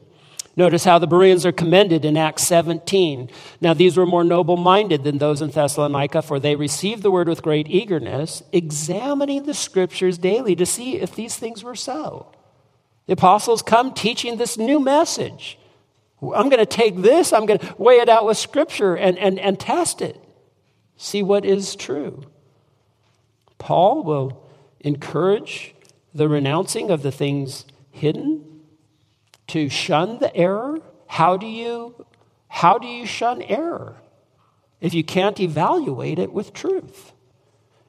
Notice 0.61 0.85
how 0.85 0.99
the 0.99 1.07
Bereans 1.07 1.47
are 1.47 1.53
commended 1.53 2.05
in 2.05 2.19
Acts 2.19 2.43
17. 2.43 3.31
Now, 3.63 3.73
these 3.73 3.97
were 3.97 4.05
more 4.05 4.23
noble 4.23 4.59
minded 4.59 5.05
than 5.05 5.17
those 5.17 5.41
in 5.41 5.49
Thessalonica, 5.49 6.21
for 6.21 6.39
they 6.39 6.55
received 6.55 7.03
the 7.03 7.11
word 7.11 7.31
with 7.31 7.41
great 7.41 7.67
eagerness, 7.67 8.43
examining 8.53 9.45
the 9.45 9.55
scriptures 9.55 10.19
daily 10.19 10.55
to 10.57 10.67
see 10.67 10.99
if 10.99 11.15
these 11.15 11.35
things 11.35 11.65
were 11.65 11.75
so. 11.75 12.31
The 13.07 13.15
apostles 13.15 13.63
come 13.63 13.95
teaching 13.95 14.37
this 14.37 14.59
new 14.59 14.79
message. 14.79 15.59
I'm 16.21 16.51
going 16.51 16.59
to 16.59 16.67
take 16.67 16.99
this, 16.99 17.33
I'm 17.33 17.47
going 17.47 17.61
to 17.61 17.75
weigh 17.79 18.01
it 18.01 18.11
out 18.11 18.27
with 18.27 18.37
Scripture 18.37 18.95
and, 18.95 19.17
and, 19.17 19.39
and 19.39 19.59
test 19.59 20.03
it, 20.03 20.23
see 20.99 21.23
what 21.23 21.47
is 21.47 21.75
true. 21.75 22.23
Paul 23.57 24.03
will 24.03 24.47
encourage 24.81 25.75
the 26.13 26.29
renouncing 26.29 26.91
of 26.91 27.03
the 27.03 27.11
things 27.11 27.65
hidden, 27.93 28.50
to 29.51 29.69
shun 29.69 30.19
the 30.19 30.35
error. 30.35 30.81
How 31.07 31.37
do 31.37 31.47
you, 31.47 32.07
how 32.49 32.79
do 32.79 32.87
you 32.87 33.07
shun 33.07 33.43
error 33.43 33.97
if 34.81 34.95
you 34.95 35.05
can't 35.05 35.39
evaluate 35.41 36.19
it 36.19 36.33
with 36.33 36.53
truth? 36.53 37.13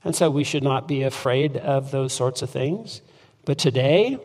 And 0.03 0.15
so 0.15 0.31
we 0.31 0.43
should 0.43 0.63
not 0.63 0.87
be 0.87 1.03
afraid 1.03 1.57
of 1.57 1.91
those 1.91 2.13
sorts 2.13 2.41
of 2.41 2.49
things. 2.49 3.01
But 3.45 3.57
today, 3.57 4.17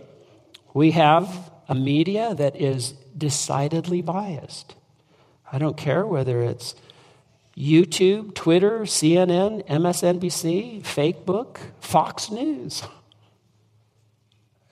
we 0.73 0.93
have 0.93 1.51
a 1.69 1.75
media 1.75 2.35
that 2.35 2.57
is 2.57 2.93
decidedly 3.17 4.01
biased. 4.01 4.75
I 5.53 5.59
don't 5.59 5.77
care 5.77 6.07
whether 6.07 6.43
it's 6.43 6.75
YouTube, 7.57 8.35
Twitter, 8.35 8.81
CNN, 8.81 9.67
MSNBC, 9.67 10.83
Fakebook, 10.83 11.59
Fox 11.81 12.31
News. 12.31 12.83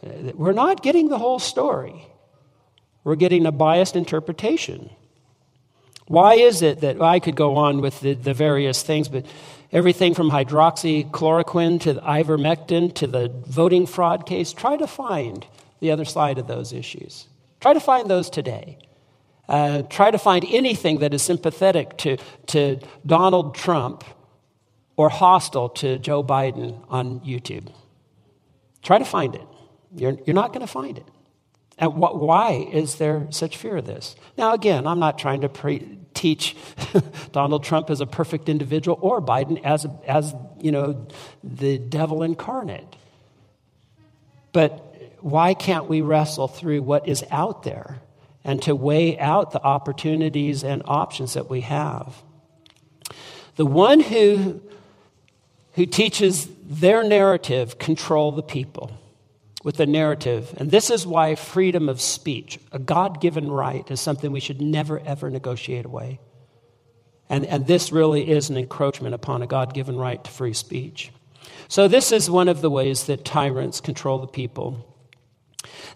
We're 0.02 0.52
not 0.52 0.82
getting 0.82 1.08
the 1.08 1.18
whole 1.18 1.38
story. 1.38 2.06
We're 3.04 3.16
getting 3.16 3.46
a 3.46 3.52
biased 3.52 3.96
interpretation. 3.96 4.90
Why 6.06 6.34
is 6.34 6.60
it 6.62 6.80
that 6.80 7.00
I 7.00 7.20
could 7.20 7.36
go 7.36 7.56
on 7.56 7.80
with 7.80 8.00
the, 8.00 8.14
the 8.14 8.34
various 8.34 8.82
things, 8.82 9.08
but 9.08 9.24
everything 9.72 10.14
from 10.14 10.30
hydroxychloroquine 10.30 11.80
to 11.82 11.94
ivermectin 11.94 12.94
to 12.94 13.06
the 13.06 13.28
voting 13.46 13.86
fraud 13.86 14.26
case, 14.26 14.52
try 14.52 14.76
to 14.76 14.86
find 14.86 15.46
the 15.80 15.90
other 15.90 16.04
side 16.04 16.38
of 16.38 16.46
those 16.46 16.72
issues. 16.72 17.26
Try 17.60 17.72
to 17.72 17.80
find 17.80 18.08
those 18.08 18.28
today. 18.28 18.78
Uh, 19.48 19.82
try 19.82 20.10
to 20.10 20.18
find 20.18 20.44
anything 20.48 20.98
that 20.98 21.12
is 21.12 21.22
sympathetic 21.22 21.96
to, 21.98 22.16
to 22.46 22.78
Donald 23.04 23.54
Trump 23.54 24.04
or 24.96 25.08
hostile 25.08 25.68
to 25.68 25.98
Joe 25.98 26.22
Biden 26.22 26.82
on 26.88 27.20
YouTube. 27.20 27.68
Try 28.82 28.98
to 28.98 29.04
find 29.04 29.34
it. 29.34 29.46
You're, 29.96 30.16
you're 30.26 30.34
not 30.34 30.52
going 30.52 30.60
to 30.60 30.72
find 30.72 30.98
it. 30.98 31.06
And 31.78 31.92
wh- 31.92 32.14
why 32.14 32.68
is 32.72 32.96
there 32.96 33.26
such 33.30 33.56
fear 33.56 33.78
of 33.78 33.86
this? 33.86 34.16
Now, 34.36 34.52
again, 34.54 34.86
I'm 34.86 35.00
not 35.00 35.18
trying 35.18 35.40
to 35.40 35.48
pre- 35.48 35.98
teach 36.14 36.56
Donald 37.32 37.64
Trump 37.64 37.90
as 37.90 38.00
a 38.00 38.06
perfect 38.06 38.48
individual 38.48 38.98
or 39.00 39.20
Biden 39.20 39.62
as, 39.64 39.86
as 40.06 40.34
you 40.60 40.72
know, 40.72 41.06
the 41.42 41.78
devil 41.78 42.22
incarnate. 42.22 42.96
But 44.52 44.94
why 45.20 45.54
can't 45.54 45.88
we 45.88 46.00
wrestle 46.00 46.48
through 46.48 46.82
what 46.82 47.08
is 47.08 47.24
out 47.30 47.64
there 47.64 48.00
and 48.44 48.62
to 48.62 48.74
weigh 48.74 49.18
out 49.18 49.50
the 49.50 49.62
opportunities 49.62 50.62
and 50.62 50.82
options 50.84 51.34
that 51.34 51.50
we 51.50 51.62
have? 51.62 52.22
The 53.56 53.66
one 53.66 54.00
who, 54.00 54.60
who 55.72 55.86
teaches 55.86 56.48
their 56.62 57.02
narrative 57.02 57.78
control 57.78 58.32
the 58.32 58.42
people 58.42 58.92
with 59.64 59.76
the 59.78 59.86
narrative. 59.86 60.54
And 60.58 60.70
this 60.70 60.90
is 60.90 61.04
why 61.04 61.34
freedom 61.34 61.88
of 61.88 62.00
speech, 62.00 62.60
a 62.70 62.78
God 62.78 63.20
given 63.20 63.50
right, 63.50 63.90
is 63.90 64.00
something 64.00 64.30
we 64.30 64.38
should 64.38 64.60
never, 64.60 65.00
ever 65.00 65.30
negotiate 65.30 65.86
away. 65.86 66.20
And, 67.28 67.46
and 67.46 67.66
this 67.66 67.90
really 67.90 68.30
is 68.30 68.50
an 68.50 68.58
encroachment 68.58 69.14
upon 69.14 69.42
a 69.42 69.46
God 69.46 69.74
given 69.74 69.96
right 69.96 70.22
to 70.22 70.30
free 70.30 70.52
speech. 70.52 71.10
So, 71.68 71.88
this 71.88 72.12
is 72.12 72.30
one 72.30 72.48
of 72.48 72.60
the 72.60 72.70
ways 72.70 73.04
that 73.04 73.24
tyrants 73.24 73.80
control 73.80 74.18
the 74.18 74.26
people. 74.26 74.86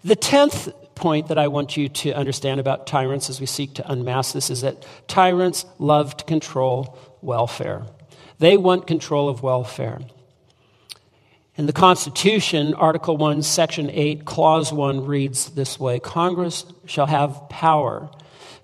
The 0.03 0.15
tenth 0.15 0.69
point 0.95 1.27
that 1.27 1.37
I 1.37 1.47
want 1.47 1.77
you 1.77 1.89
to 1.89 2.11
understand 2.13 2.59
about 2.59 2.87
tyrants 2.87 3.29
as 3.29 3.39
we 3.39 3.45
seek 3.45 3.75
to 3.75 3.91
unmask 3.91 4.33
this 4.33 4.49
is 4.49 4.61
that 4.61 4.85
tyrants 5.07 5.65
love 5.77 6.17
to 6.17 6.25
control 6.25 6.97
welfare. 7.21 7.85
They 8.39 8.57
want 8.57 8.87
control 8.87 9.29
of 9.29 9.43
welfare. 9.43 9.99
In 11.59 11.65
the 11.65 11.73
Constitution, 11.73 12.73
Article 12.73 13.17
1, 13.17 13.43
Section 13.43 13.89
8, 13.89 14.23
Clause 14.23 14.71
1 14.71 15.05
reads 15.05 15.49
this 15.49 15.77
way 15.77 15.99
Congress 15.99 16.63
shall 16.85 17.07
have 17.07 17.49
power 17.49 18.09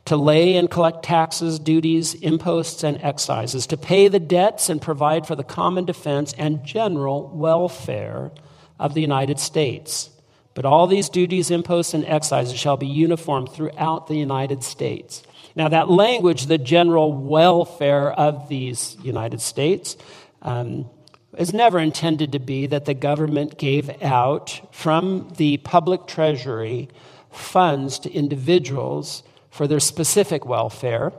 to 0.05 0.15
lay 0.15 0.55
and 0.55 0.71
collect 0.71 1.03
taxes, 1.03 1.59
duties, 1.59 2.13
imposts, 2.13 2.85
and 2.85 2.95
excises, 3.03 3.67
to 3.67 3.75
pay 3.75 4.07
the 4.07 4.21
debts 4.21 4.69
and 4.69 4.81
provide 4.81 5.27
for 5.27 5.35
the 5.35 5.43
common 5.43 5.83
defense 5.83 6.33
and 6.37 6.63
general 6.63 7.27
welfare 7.35 8.31
of 8.79 8.93
the 8.93 9.01
United 9.01 9.41
States 9.41 10.09
but 10.55 10.63
all 10.63 10.87
these 10.87 11.09
duties, 11.09 11.51
imposts, 11.51 11.93
and 11.93 12.05
excises 12.05 12.57
shall 12.57 12.77
be 12.77 12.87
uniform 12.87 13.45
throughout 13.45 14.07
the 14.07 14.15
United 14.15 14.63
States. 14.63 15.21
Now, 15.53 15.67
that 15.67 15.89
language, 15.89 16.45
the 16.45 16.57
general 16.57 17.11
welfare 17.11 18.13
of 18.13 18.47
these 18.47 18.95
United 19.03 19.41
States, 19.41 19.97
um, 20.41 20.89
is 21.37 21.53
never 21.53 21.79
intended 21.79 22.31
to 22.31 22.39
be 22.39 22.67
that 22.67 22.85
the 22.85 22.93
government 22.93 23.57
gave 23.57 23.89
out 24.01 24.61
from 24.71 25.33
the 25.37 25.57
public 25.57 26.07
treasury 26.07 26.89
funds 27.31 27.99
to 27.99 28.11
individuals 28.11 29.23
for 29.49 29.67
their 29.67 29.79
specific 29.79 30.45
welfare. 30.45 31.11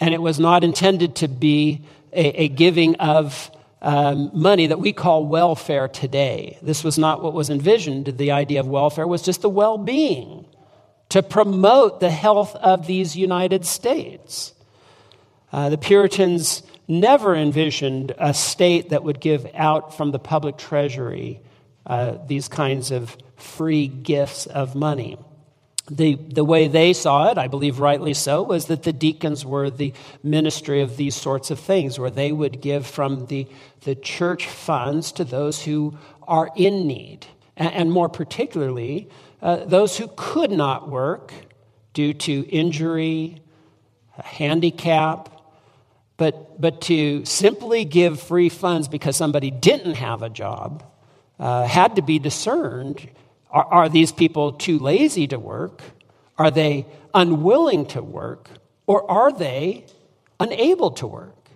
And 0.00 0.12
it 0.12 0.22
was 0.22 0.40
not 0.40 0.64
intended 0.64 1.16
to 1.16 1.28
be 1.28 1.84
a, 2.12 2.42
a 2.44 2.48
giving 2.48 2.96
of 2.96 3.50
um, 3.82 4.30
money 4.32 4.66
that 4.66 4.80
we 4.80 4.92
call 4.92 5.26
welfare 5.26 5.88
today. 5.88 6.58
This 6.62 6.82
was 6.82 6.98
not 6.98 7.22
what 7.22 7.34
was 7.34 7.50
envisioned. 7.50 8.06
The 8.06 8.30
idea 8.30 8.60
of 8.60 8.66
welfare 8.66 9.06
was 9.06 9.22
just 9.22 9.42
the 9.42 9.48
well 9.48 9.78
being, 9.78 10.46
to 11.10 11.22
promote 11.22 12.00
the 12.00 12.10
health 12.10 12.56
of 12.56 12.86
these 12.86 13.14
United 13.16 13.66
States. 13.66 14.54
Uh, 15.52 15.68
the 15.68 15.78
Puritans 15.78 16.62
never 16.88 17.34
envisioned 17.34 18.14
a 18.18 18.34
state 18.34 18.90
that 18.90 19.04
would 19.04 19.20
give 19.20 19.46
out 19.54 19.96
from 19.96 20.10
the 20.10 20.18
public 20.18 20.56
treasury 20.56 21.40
uh, 21.86 22.16
these 22.26 22.48
kinds 22.48 22.90
of 22.90 23.16
free 23.36 23.86
gifts 23.86 24.46
of 24.46 24.74
money. 24.74 25.18
The, 25.90 26.14
the 26.14 26.44
way 26.44 26.68
they 26.68 26.94
saw 26.94 27.30
it, 27.30 27.36
I 27.36 27.46
believe 27.48 27.78
rightly 27.78 28.14
so, 28.14 28.42
was 28.42 28.66
that 28.66 28.84
the 28.84 28.92
deacons 28.92 29.44
were 29.44 29.68
the 29.68 29.92
ministry 30.22 30.80
of 30.80 30.96
these 30.96 31.14
sorts 31.14 31.50
of 31.50 31.60
things, 31.60 31.98
where 31.98 32.10
they 32.10 32.32
would 32.32 32.62
give 32.62 32.86
from 32.86 33.26
the, 33.26 33.46
the 33.82 33.94
church 33.94 34.46
funds 34.46 35.12
to 35.12 35.24
those 35.24 35.62
who 35.62 35.98
are 36.26 36.50
in 36.56 36.86
need, 36.86 37.26
and, 37.54 37.72
and 37.74 37.92
more 37.92 38.08
particularly, 38.08 39.10
uh, 39.42 39.56
those 39.66 39.98
who 39.98 40.08
could 40.16 40.50
not 40.50 40.88
work 40.88 41.34
due 41.92 42.14
to 42.14 42.48
injury, 42.48 43.42
handicap, 44.22 45.28
but, 46.16 46.60
but 46.60 46.80
to 46.82 47.24
simply 47.24 47.84
give 47.84 48.20
free 48.20 48.48
funds 48.48 48.88
because 48.88 49.16
somebody 49.16 49.50
didn't 49.50 49.94
have 49.94 50.22
a 50.22 50.30
job 50.30 50.84
uh, 51.38 51.66
had 51.66 51.96
to 51.96 52.02
be 52.02 52.18
discerned. 52.18 53.08
Are, 53.50 53.64
are 53.64 53.88
these 53.88 54.12
people 54.12 54.52
too 54.52 54.78
lazy 54.78 55.26
to 55.28 55.38
work? 55.38 55.82
Are 56.38 56.50
they 56.50 56.86
unwilling 57.12 57.86
to 57.86 58.02
work? 58.02 58.48
Or 58.86 59.10
are 59.10 59.32
they 59.32 59.86
unable 60.38 60.92
to 60.92 61.06
work? 61.06 61.48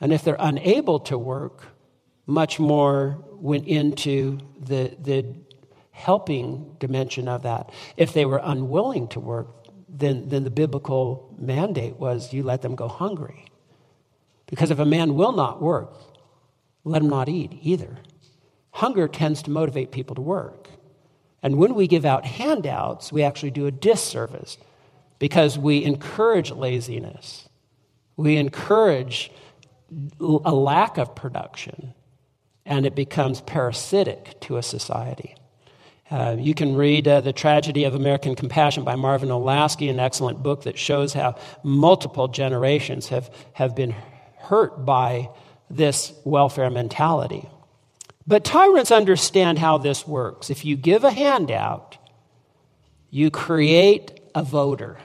And 0.00 0.12
if 0.12 0.24
they're 0.24 0.36
unable 0.38 1.00
to 1.00 1.18
work, 1.18 1.66
much 2.26 2.58
more 2.58 3.22
went 3.32 3.66
into 3.66 4.38
the, 4.58 4.96
the 5.00 5.34
helping 5.90 6.76
dimension 6.78 7.28
of 7.28 7.42
that. 7.42 7.70
If 7.96 8.14
they 8.14 8.24
were 8.24 8.40
unwilling 8.42 9.08
to 9.08 9.20
work, 9.20 9.48
then, 9.88 10.28
then 10.28 10.44
the 10.44 10.50
biblical 10.50 11.34
mandate 11.38 11.96
was 11.96 12.32
you 12.32 12.42
let 12.42 12.62
them 12.62 12.74
go 12.74 12.88
hungry. 12.88 13.49
Because 14.50 14.70
if 14.70 14.78
a 14.78 14.84
man 14.84 15.14
will 15.14 15.32
not 15.32 15.62
work, 15.62 15.94
let 16.84 17.02
him 17.02 17.08
not 17.08 17.28
eat 17.28 17.56
either. 17.62 17.98
Hunger 18.72 19.08
tends 19.08 19.42
to 19.42 19.50
motivate 19.50 19.92
people 19.92 20.14
to 20.16 20.22
work. 20.22 20.68
And 21.42 21.56
when 21.56 21.74
we 21.74 21.86
give 21.86 22.04
out 22.04 22.26
handouts, 22.26 23.12
we 23.12 23.22
actually 23.22 23.52
do 23.52 23.66
a 23.66 23.70
disservice 23.70 24.58
because 25.18 25.58
we 25.58 25.84
encourage 25.84 26.50
laziness. 26.50 27.48
We 28.16 28.36
encourage 28.36 29.30
a 30.20 30.54
lack 30.54 30.98
of 30.98 31.14
production, 31.14 31.94
and 32.66 32.86
it 32.86 32.94
becomes 32.94 33.40
parasitic 33.40 34.38
to 34.40 34.56
a 34.56 34.62
society. 34.62 35.34
Uh, 36.10 36.36
you 36.38 36.54
can 36.54 36.74
read 36.74 37.06
uh, 37.06 37.20
The 37.20 37.32
Tragedy 37.32 37.84
of 37.84 37.94
American 37.94 38.34
Compassion 38.34 38.84
by 38.84 38.96
Marvin 38.96 39.28
Olasky, 39.28 39.88
an 39.90 40.00
excellent 40.00 40.42
book 40.42 40.62
that 40.64 40.76
shows 40.76 41.12
how 41.12 41.36
multiple 41.62 42.28
generations 42.28 43.08
have, 43.08 43.30
have 43.52 43.76
been 43.76 43.94
hurt 44.50 44.84
by 44.84 45.30
this 45.70 46.12
welfare 46.24 46.70
mentality. 46.70 47.48
But 48.26 48.44
tyrants 48.44 48.90
understand 48.90 49.60
how 49.60 49.78
this 49.78 50.06
works. 50.06 50.50
If 50.50 50.64
you 50.64 50.76
give 50.76 51.04
a 51.04 51.12
handout, 51.12 51.96
you 53.10 53.30
create 53.30 54.20
a 54.34 54.42
voter. 54.42 54.98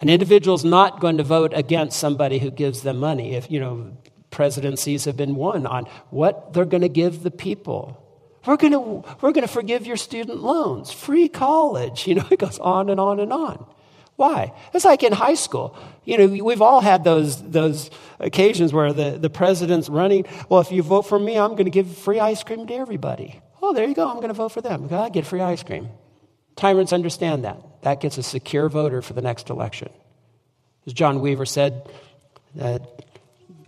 An 0.00 0.08
individual 0.08 0.54
is 0.54 0.64
not 0.64 1.00
going 1.00 1.16
to 1.16 1.24
vote 1.24 1.52
against 1.52 1.98
somebody 1.98 2.38
who 2.38 2.52
gives 2.52 2.82
them 2.82 2.98
money. 2.98 3.34
If, 3.34 3.50
you 3.50 3.58
know, 3.58 3.96
presidencies 4.30 5.06
have 5.06 5.16
been 5.16 5.34
won 5.34 5.66
on 5.66 5.86
what 6.10 6.52
they're 6.52 6.64
going 6.64 6.82
to 6.82 6.88
give 6.88 7.24
the 7.24 7.30
people. 7.32 8.00
We're 8.46 8.56
going 8.56 8.72
to, 8.72 9.04
we're 9.20 9.32
going 9.32 9.46
to 9.46 9.52
forgive 9.52 9.84
your 9.84 9.96
student 9.96 10.42
loans, 10.42 10.92
free 10.92 11.28
college. 11.28 12.06
You 12.06 12.14
know, 12.16 12.28
it 12.30 12.38
goes 12.38 12.60
on 12.60 12.88
and 12.88 13.00
on 13.00 13.18
and 13.18 13.32
on. 13.32 13.66
Why? 14.16 14.52
It's 14.72 14.84
like 14.84 15.02
in 15.02 15.12
high 15.12 15.34
school. 15.34 15.76
You 16.04 16.18
know, 16.18 16.44
we've 16.44 16.62
all 16.62 16.80
had 16.80 17.04
those, 17.04 17.42
those 17.42 17.90
occasions 18.18 18.72
where 18.72 18.92
the, 18.92 19.18
the 19.18 19.30
president's 19.30 19.88
running. 19.88 20.24
Well, 20.48 20.60
if 20.60 20.72
you 20.72 20.82
vote 20.82 21.02
for 21.02 21.18
me, 21.18 21.38
I'm 21.38 21.50
going 21.50 21.66
to 21.66 21.70
give 21.70 21.96
free 21.98 22.18
ice 22.18 22.42
cream 22.42 22.66
to 22.66 22.74
everybody. 22.74 23.40
Oh, 23.60 23.74
there 23.74 23.86
you 23.86 23.94
go. 23.94 24.08
I'm 24.08 24.16
going 24.16 24.28
to 24.28 24.34
vote 24.34 24.52
for 24.52 24.62
them. 24.62 24.88
I 24.90 25.10
get 25.10 25.26
free 25.26 25.40
ice 25.40 25.62
cream. 25.62 25.90
Tyrants 26.56 26.92
understand 26.92 27.44
that. 27.44 27.58
That 27.82 28.00
gets 28.00 28.16
a 28.16 28.22
secure 28.22 28.68
voter 28.68 29.02
for 29.02 29.12
the 29.12 29.20
next 29.20 29.50
election. 29.50 29.90
As 30.86 30.94
John 30.94 31.20
Weaver 31.20 31.44
said, 31.44 31.88
that 32.54 33.04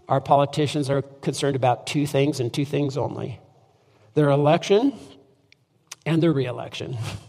our 0.08 0.20
politicians 0.20 0.88
are 0.88 1.02
concerned 1.02 1.56
about 1.56 1.87
two 1.87 2.06
things 2.06 2.40
and 2.40 2.52
two 2.52 2.64
things 2.64 2.96
only 2.96 3.40
their 4.14 4.30
election 4.30 4.92
and 6.06 6.22
their 6.22 6.32
reelection. 6.32 6.96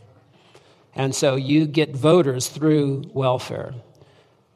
And 1.00 1.16
so 1.16 1.38
you 1.38 1.66
get 1.66 1.96
voters 1.96 2.50
through 2.50 3.04
welfare. 3.14 3.74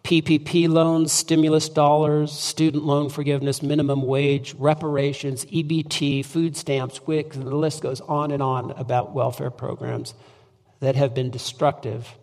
PPP 0.03 0.67
loans, 0.67 1.13
stimulus 1.13 1.69
dollars, 1.69 2.33
student 2.33 2.83
loan 2.83 3.07
forgiveness, 3.07 3.63
minimum 3.63 4.01
wage, 4.01 4.53
reparations, 4.55 5.45
EBT, 5.45 6.25
food 6.25 6.57
stamps, 6.57 7.07
WIC, 7.07 7.35
and 7.35 7.47
the 7.47 7.55
list 7.55 7.81
goes 7.81 8.01
on 8.01 8.29
and 8.29 8.43
on 8.43 8.71
about 8.71 9.13
welfare 9.13 9.51
programs 9.51 10.15
that 10.81 10.97
have 10.97 11.15
been 11.15 11.31
destructive 11.31 12.13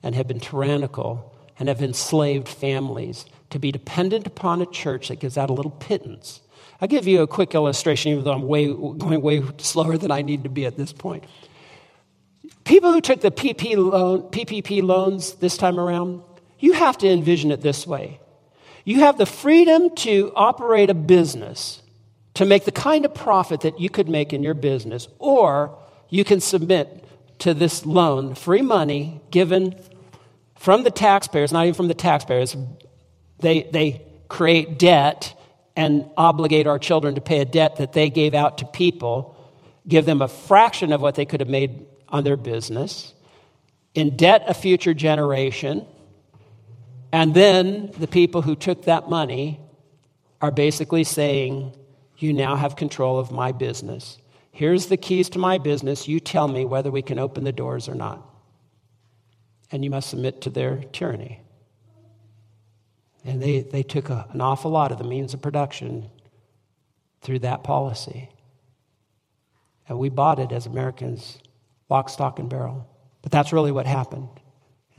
and 0.00 0.14
have 0.14 0.28
been 0.28 0.38
tyrannical 0.38 1.36
and 1.58 1.68
have 1.68 1.82
enslaved 1.82 2.46
families 2.46 3.26
to 3.50 3.58
be 3.58 3.72
dependent 3.72 4.28
upon 4.28 4.62
a 4.62 4.66
church 4.66 5.08
that 5.08 5.18
gives 5.18 5.36
out 5.36 5.50
a 5.50 5.52
little 5.52 5.72
pittance. 5.72 6.40
I'll 6.80 6.86
give 6.86 7.08
you 7.08 7.20
a 7.22 7.26
quick 7.26 7.52
illustration, 7.52 8.12
even 8.12 8.22
though 8.22 8.32
I'm 8.32 8.46
way, 8.46 8.66
going 8.72 9.20
way 9.20 9.42
slower 9.58 9.98
than 9.98 10.12
I 10.12 10.22
need 10.22 10.44
to 10.44 10.48
be 10.48 10.66
at 10.66 10.76
this 10.76 10.92
point. 10.92 11.24
People 12.64 12.92
who 12.92 13.00
took 13.00 13.20
the 13.20 13.30
PP 13.30 13.76
loan, 13.76 14.22
PPP 14.30 14.82
loans 14.82 15.34
this 15.34 15.56
time 15.56 15.78
around, 15.78 16.22
you 16.58 16.72
have 16.72 16.98
to 16.98 17.08
envision 17.08 17.50
it 17.50 17.60
this 17.60 17.86
way. 17.86 18.20
You 18.84 19.00
have 19.00 19.18
the 19.18 19.26
freedom 19.26 19.94
to 19.96 20.32
operate 20.36 20.90
a 20.90 20.94
business 20.94 21.82
to 22.34 22.44
make 22.44 22.64
the 22.64 22.72
kind 22.72 23.04
of 23.04 23.14
profit 23.14 23.62
that 23.62 23.80
you 23.80 23.88
could 23.88 24.08
make 24.08 24.32
in 24.32 24.42
your 24.42 24.54
business, 24.54 25.08
or 25.18 25.76
you 26.08 26.24
can 26.24 26.40
submit 26.40 27.04
to 27.40 27.54
this 27.54 27.84
loan, 27.84 28.34
free 28.34 28.62
money 28.62 29.20
given 29.30 29.74
from 30.58 30.82
the 30.82 30.90
taxpayers, 30.90 31.52
not 31.52 31.64
even 31.64 31.74
from 31.74 31.88
the 31.88 31.94
taxpayers. 31.94 32.56
They, 33.40 33.62
they 33.64 34.02
create 34.28 34.78
debt 34.78 35.34
and 35.76 36.08
obligate 36.16 36.66
our 36.66 36.78
children 36.78 37.14
to 37.14 37.20
pay 37.20 37.40
a 37.40 37.44
debt 37.44 37.76
that 37.76 37.92
they 37.92 38.08
gave 38.08 38.34
out 38.34 38.58
to 38.58 38.66
people, 38.66 39.36
give 39.86 40.06
them 40.06 40.22
a 40.22 40.28
fraction 40.28 40.92
of 40.92 41.00
what 41.00 41.14
they 41.14 41.26
could 41.26 41.40
have 41.40 41.48
made 41.48 41.86
on 42.16 42.24
their 42.24 42.36
business, 42.36 43.12
indebt 43.94 44.48
a 44.48 44.54
future 44.54 44.94
generation, 44.94 45.86
and 47.12 47.34
then 47.34 47.92
the 47.98 48.06
people 48.06 48.40
who 48.42 48.56
took 48.56 48.84
that 48.84 49.10
money 49.10 49.60
are 50.40 50.50
basically 50.50 51.04
saying, 51.04 51.72
You 52.16 52.32
now 52.32 52.56
have 52.56 52.74
control 52.74 53.18
of 53.18 53.30
my 53.30 53.52
business. 53.52 54.18
Here's 54.50 54.86
the 54.86 54.96
keys 54.96 55.28
to 55.30 55.38
my 55.38 55.58
business. 55.58 56.08
You 56.08 56.18
tell 56.18 56.48
me 56.48 56.64
whether 56.64 56.90
we 56.90 57.02
can 57.02 57.18
open 57.18 57.44
the 57.44 57.52
doors 57.52 57.88
or 57.88 57.94
not. 57.94 58.26
And 59.70 59.84
you 59.84 59.90
must 59.90 60.08
submit 60.08 60.40
to 60.42 60.50
their 60.50 60.76
tyranny. 60.92 61.42
And 63.24 63.42
they, 63.42 63.60
they 63.60 63.82
took 63.82 64.08
a, 64.08 64.26
an 64.32 64.40
awful 64.40 64.70
lot 64.70 64.92
of 64.92 64.98
the 64.98 65.04
means 65.04 65.34
of 65.34 65.42
production 65.42 66.08
through 67.20 67.40
that 67.40 67.62
policy. 67.62 68.30
And 69.88 69.98
we 69.98 70.08
bought 70.08 70.38
it 70.38 70.52
as 70.52 70.64
Americans 70.64 71.38
lock, 71.88 72.08
stock, 72.08 72.38
and 72.38 72.48
barrel. 72.48 72.88
But 73.22 73.32
that's 73.32 73.52
really 73.52 73.72
what 73.72 73.86
happened. 73.86 74.28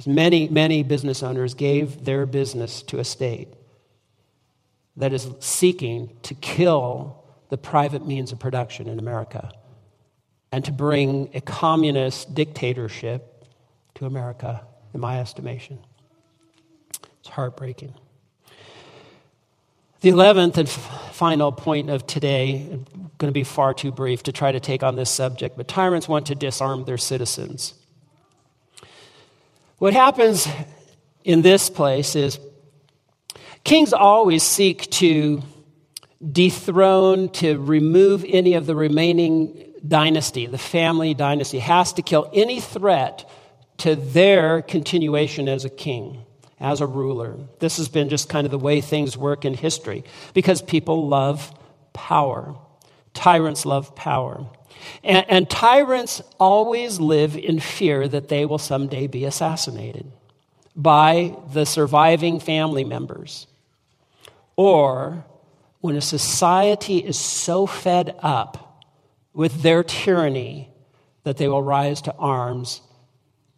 Many, 0.06 0.47
many 0.47 0.84
business 0.84 1.23
owners 1.23 1.54
gave 1.54 2.06
their 2.06 2.26
business 2.26 2.84
to 2.84 3.00
a 3.00 3.04
state 3.04 3.47
that 4.95 5.13
is 5.13 5.28
seeking 5.39 6.12
to 6.23 6.36
kill 6.36 7.23
the 7.50 7.58
private 7.58 8.06
means 8.06 8.32
of 8.32 8.39
production 8.39 8.88
in 8.88 9.00
America 9.00 9.52
and 10.52 10.63
to 10.65 10.71
bring 10.71 11.30
a 11.34 11.41
communist 11.41 12.34
dictatorship 12.34 13.45
to 13.95 14.06
America, 14.06 14.65
in 14.93 15.00
my 15.00 15.19
estimation. 15.19 15.80
It's 17.19 17.30
heartbreaking. 17.30 17.93
The 20.00 20.10
11th 20.10 20.58
and 20.58 20.70
final 20.70 21.52
point 21.52 21.90
of 21.90 22.06
today, 22.06 22.68
I'm 22.72 22.86
going 23.18 23.30
to 23.30 23.32
be 23.32 23.44
far 23.44 23.74
too 23.74 23.92
brief 23.92 24.22
to 24.24 24.32
try 24.32 24.52
to 24.52 24.60
take 24.60 24.84
on 24.84 24.96
this 24.96 25.10
subject, 25.10 25.58
but 25.58 25.68
tyrants 25.68 26.08
want 26.08 26.28
to 26.28 26.36
disarm 26.36 26.86
their 26.86 27.00
citizens. 27.00 27.74
What 29.80 29.94
happens 29.94 30.48
in 31.24 31.42
this 31.42 31.72
place 31.72 32.16
is 32.16 32.40
kings 33.64 33.92
always 33.92 34.44
seek 34.44 34.90
to 34.92 35.42
dethrone, 36.32 37.30
to 37.30 37.58
remove 37.58 38.24
any 38.28 38.54
of 38.54 38.68
the 38.68 38.76
remaining 38.76 39.74
dynasty, 39.88 40.46
the 40.46 40.60
family 40.60 41.16
dynasty, 41.16 41.58
has 41.58 41.94
to 41.94 42.04
kill 42.04 42.30
any 42.34 42.60
threat 42.60 43.28
to 43.78 43.96
their 43.96 44.62
continuation 44.62 45.48
as 45.48 45.66
a 45.66 45.70
king, 45.70 46.24
as 46.60 46.82
a 46.82 46.88
ruler. 46.88 47.38
This 47.60 47.78
has 47.78 47.88
been 47.88 48.10
just 48.10 48.30
kind 48.30 48.46
of 48.46 48.52
the 48.52 48.60
way 48.60 48.82
things 48.82 49.17
work 49.17 49.46
in 49.46 49.54
history 49.54 50.04
because 50.34 50.62
people 50.62 51.08
love 51.08 51.54
power. 51.93 52.56
Tyrants 53.13 53.65
love 53.65 53.96
power. 53.96 54.46
And, 55.04 55.26
and, 55.30 55.50
tyrants 55.50 56.22
always 56.39 57.00
live 57.00 57.36
in 57.36 57.60
fear 57.60 58.08
that 58.08 58.30
they 58.30 58.46
will 58.46 58.60
someday 58.60 59.08
be 59.08 59.26
assassinated 59.26 60.12
by 60.76 61.36
the 61.52 61.65
surviving 61.65 62.39
family 62.39 62.84
members. 62.84 63.48
Or 64.56 65.26
when 65.82 65.96
a 65.96 66.02
society 66.02 66.98
is 66.98 67.17
so 67.17 67.65
fed 67.65 68.15
up 68.20 68.86
with 69.34 69.62
their 69.63 69.84
tyranny 69.84 70.70
that 71.24 71.38
they 71.38 71.48
will 71.48 71.63
rise 71.63 72.02
to 72.04 72.15
arms 72.15 72.82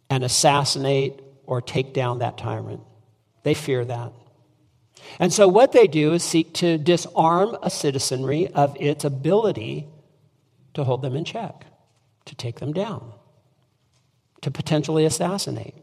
and 0.08 0.24
assassinate 0.24 1.20
or 1.46 1.60
take 1.60 1.92
down 1.92 2.20
that 2.20 2.38
tyrant. 2.38 2.80
They 3.42 3.54
fear 3.54 3.84
that. 3.84 4.12
And 5.18 5.32
so, 5.32 5.48
what 5.48 5.72
they 5.72 5.86
do 5.86 6.12
is 6.12 6.22
seek 6.22 6.52
to 6.54 6.78
disarm 6.78 7.56
a 7.62 7.70
citizenry 7.70 8.48
of 8.48 8.76
its 8.78 9.04
ability 9.04 9.86
to 10.74 10.84
hold 10.84 11.02
them 11.02 11.16
in 11.16 11.24
check, 11.24 11.64
to 12.26 12.34
take 12.34 12.60
them 12.60 12.72
down, 12.72 13.12
to 14.42 14.50
potentially 14.50 15.04
assassinate. 15.04 15.74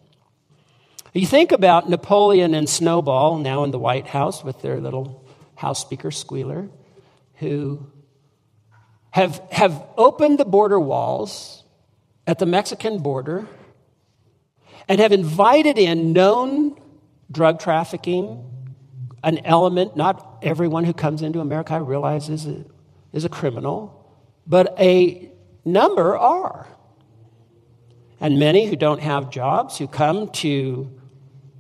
You 1.14 1.26
think 1.26 1.52
about 1.52 1.90
Napoleon 1.90 2.54
and 2.54 2.70
Snowball 2.70 3.38
now 3.38 3.64
in 3.64 3.72
the 3.72 3.80
White 3.80 4.08
House 4.08 4.44
with 4.44 4.62
their 4.62 4.80
little 4.80 5.26
House 5.56 5.82
Speaker 5.82 6.12
Squealer, 6.12 6.70
who 7.36 7.88
have, 9.12 9.42
have 9.52 9.84
opened 9.98 10.38
the 10.38 10.46
border 10.46 10.80
walls 10.80 11.64
at 12.28 12.40
the 12.40 12.46
Mexican 12.46 13.00
border 13.00 13.48
and 14.88 15.00
have 15.00 15.12
invited 15.12 15.78
in 15.78 16.14
known 16.14 16.80
drug 17.32 17.60
trafficking, 17.60 18.44
an 19.24 19.40
element, 19.46 19.96
not 19.96 20.40
everyone 20.42 20.84
who 20.84 20.94
comes 20.94 21.22
into 21.22 21.40
America, 21.40 21.74
I 21.74 21.78
realize, 21.78 22.30
is 22.30 22.46
a, 22.46 22.64
is 23.14 23.26
a 23.26 23.30
criminal, 23.30 24.16
but 24.46 24.74
a 24.80 25.32
number 25.66 26.18
are. 26.18 26.68
And 28.20 28.40
many 28.40 28.66
who 28.66 28.76
don't 28.76 29.02
have 29.02 29.30
jobs, 29.30 29.78
who 29.78 29.88
come 29.88 30.30
to 30.32 30.92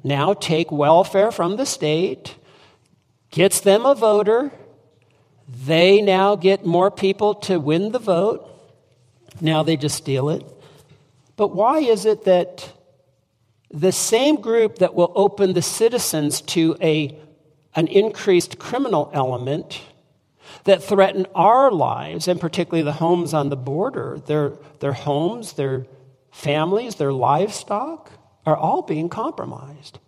now 0.03 0.33
take 0.33 0.71
welfare 0.71 1.31
from 1.31 1.57
the 1.57 1.65
state, 1.65 2.35
gets 3.29 3.59
them 3.59 3.85
a 3.85 3.93
voter. 3.93 4.51
They 5.47 6.01
now 6.01 6.35
get 6.35 6.65
more 6.65 6.89
people 6.89 7.35
to 7.35 7.59
win 7.59 7.91
the 7.91 7.99
vote. 7.99 8.49
Now 9.41 9.63
they 9.63 9.77
just 9.77 9.97
steal 9.97 10.29
it. 10.29 10.43
But 11.35 11.53
why 11.53 11.79
is 11.79 12.05
it 12.05 12.23
that 12.23 12.73
the 13.71 13.91
same 13.91 14.37
group 14.37 14.79
that 14.79 14.93
will 14.93 15.11
open 15.15 15.53
the 15.53 15.61
citizens 15.61 16.41
to 16.41 16.75
a, 16.81 17.17
an 17.75 17.87
increased 17.87 18.59
criminal 18.59 19.09
element 19.13 19.81
that 20.63 20.83
threaten 20.83 21.25
our 21.35 21.71
lives, 21.71 22.27
and 22.27 22.39
particularly 22.39 22.83
the 22.83 22.93
homes 22.93 23.33
on 23.33 23.49
the 23.49 23.57
border, 23.57 24.19
their, 24.25 24.53
their 24.79 24.93
homes, 24.93 25.53
their 25.53 25.85
families, 26.31 26.95
their 26.95 27.13
livestock, 27.13 28.11
are 28.45 28.55
all 28.55 28.81
being 28.81 29.09
compromised. 29.09 29.99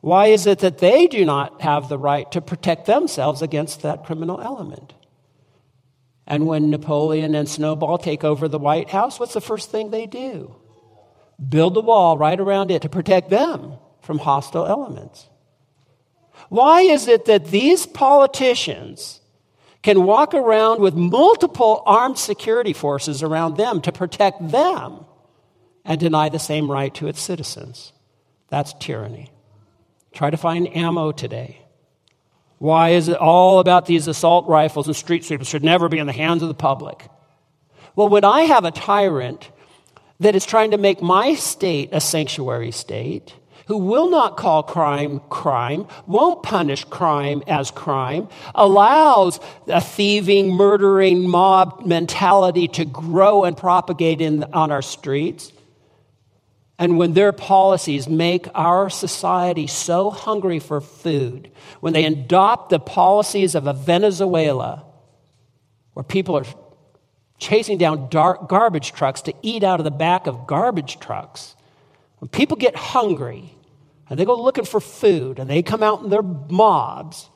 Why 0.00 0.26
is 0.26 0.46
it 0.46 0.60
that 0.60 0.78
they 0.78 1.08
do 1.08 1.24
not 1.24 1.60
have 1.60 1.88
the 1.88 1.98
right 1.98 2.30
to 2.32 2.40
protect 2.40 2.86
themselves 2.86 3.42
against 3.42 3.82
that 3.82 4.04
criminal 4.04 4.40
element? 4.40 4.94
And 6.26 6.46
when 6.46 6.70
Napoleon 6.70 7.34
and 7.34 7.48
Snowball 7.48 7.98
take 7.98 8.22
over 8.22 8.46
the 8.46 8.58
White 8.58 8.90
House, 8.90 9.18
what's 9.18 9.34
the 9.34 9.40
first 9.40 9.70
thing 9.70 9.90
they 9.90 10.06
do? 10.06 10.54
Build 11.46 11.76
a 11.76 11.80
wall 11.80 12.18
right 12.18 12.38
around 12.38 12.70
it 12.70 12.82
to 12.82 12.88
protect 12.88 13.30
them 13.30 13.74
from 14.00 14.18
hostile 14.18 14.66
elements. 14.66 15.28
Why 16.48 16.82
is 16.82 17.08
it 17.08 17.26
that 17.26 17.46
these 17.46 17.86
politicians 17.86 19.20
can 19.82 20.04
walk 20.04 20.34
around 20.34 20.80
with 20.80 20.94
multiple 20.94 21.82
armed 21.86 22.18
security 22.18 22.72
forces 22.72 23.22
around 23.22 23.56
them 23.56 23.80
to 23.82 23.92
protect 23.92 24.50
them 24.50 25.04
and 25.84 26.00
deny 26.00 26.28
the 26.28 26.38
same 26.38 26.70
right 26.70 26.92
to 26.94 27.06
its 27.06 27.20
citizens? 27.20 27.92
That's 28.48 28.74
tyranny. 28.74 29.30
Try 30.12 30.30
to 30.30 30.36
find 30.36 30.74
ammo 30.76 31.12
today. 31.12 31.60
Why 32.58 32.90
is 32.90 33.08
it 33.08 33.18
all 33.18 33.60
about 33.60 33.86
these 33.86 34.08
assault 34.08 34.48
rifles 34.48 34.88
and 34.88 34.96
street 34.96 35.24
sweepers 35.24 35.48
should 35.48 35.62
never 35.62 35.88
be 35.88 35.98
in 35.98 36.06
the 36.06 36.12
hands 36.12 36.42
of 36.42 36.48
the 36.48 36.54
public? 36.54 37.08
Well, 37.94 38.08
when 38.08 38.24
I 38.24 38.42
have 38.42 38.64
a 38.64 38.70
tyrant 38.70 39.50
that 40.20 40.34
is 40.34 40.44
trying 40.44 40.72
to 40.72 40.78
make 40.78 41.00
my 41.00 41.34
state 41.34 41.90
a 41.92 42.00
sanctuary 42.00 42.70
state, 42.72 43.34
who 43.66 43.76
will 43.76 44.10
not 44.10 44.36
call 44.36 44.62
crime 44.62 45.20
crime, 45.28 45.86
won't 46.06 46.42
punish 46.42 46.84
crime 46.84 47.42
as 47.46 47.70
crime, 47.70 48.28
allows 48.54 49.38
a 49.66 49.80
thieving, 49.80 50.50
murdering 50.50 51.28
mob 51.28 51.84
mentality 51.84 52.66
to 52.66 52.84
grow 52.84 53.44
and 53.44 53.56
propagate 53.56 54.20
in, 54.20 54.42
on 54.54 54.72
our 54.72 54.82
streets, 54.82 55.52
and 56.78 56.96
when 56.96 57.12
their 57.12 57.32
policies 57.32 58.08
make 58.08 58.46
our 58.54 58.88
society 58.88 59.66
so 59.66 60.10
hungry 60.10 60.60
for 60.60 60.80
food, 60.80 61.50
when 61.80 61.92
they 61.92 62.04
adopt 62.04 62.70
the 62.70 62.78
policies 62.78 63.56
of 63.56 63.66
a 63.66 63.72
Venezuela, 63.72 64.84
where 65.92 66.04
people 66.04 66.36
are 66.36 66.44
chasing 67.38 67.78
down 67.78 68.08
garbage 68.08 68.92
trucks 68.92 69.22
to 69.22 69.34
eat 69.42 69.62
out 69.62 69.80
of 69.80 69.84
the 69.84 69.90
back 69.90 70.26
of 70.26 70.46
garbage 70.46 70.98
trucks, 70.98 71.56
when 72.18 72.28
people 72.28 72.56
get 72.56 72.74
hungry 72.74 73.54
and 74.08 74.18
they 74.18 74.24
go 74.24 74.40
looking 74.40 74.64
for 74.64 74.80
food 74.80 75.38
and 75.38 75.48
they 75.48 75.62
come 75.62 75.82
out 75.82 76.02
in 76.02 76.10
their 76.10 76.22
mobs, 76.22 77.30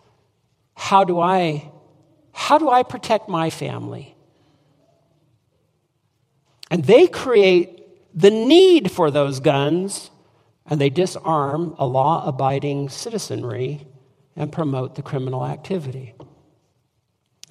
how 0.75 1.05
do 1.05 1.21
I, 1.21 1.71
how 2.33 2.59
do 2.59 2.69
I 2.69 2.83
protect 2.83 3.29
my 3.29 3.51
family? 3.51 4.17
And 6.71 6.85
they 6.85 7.07
create 7.07 7.81
the 8.15 8.31
need 8.31 8.91
for 8.91 9.11
those 9.11 9.41
guns, 9.41 10.11
and 10.67 10.81
they 10.81 10.91
disarm 10.91 11.75
a 11.79 11.87
law 11.87 12.27
abiding 12.27 12.89
citizenry 12.89 13.87
and 14.37 14.51
promote 14.51 14.95
the 14.95 15.03
criminal 15.03 15.47
activity. 15.47 16.15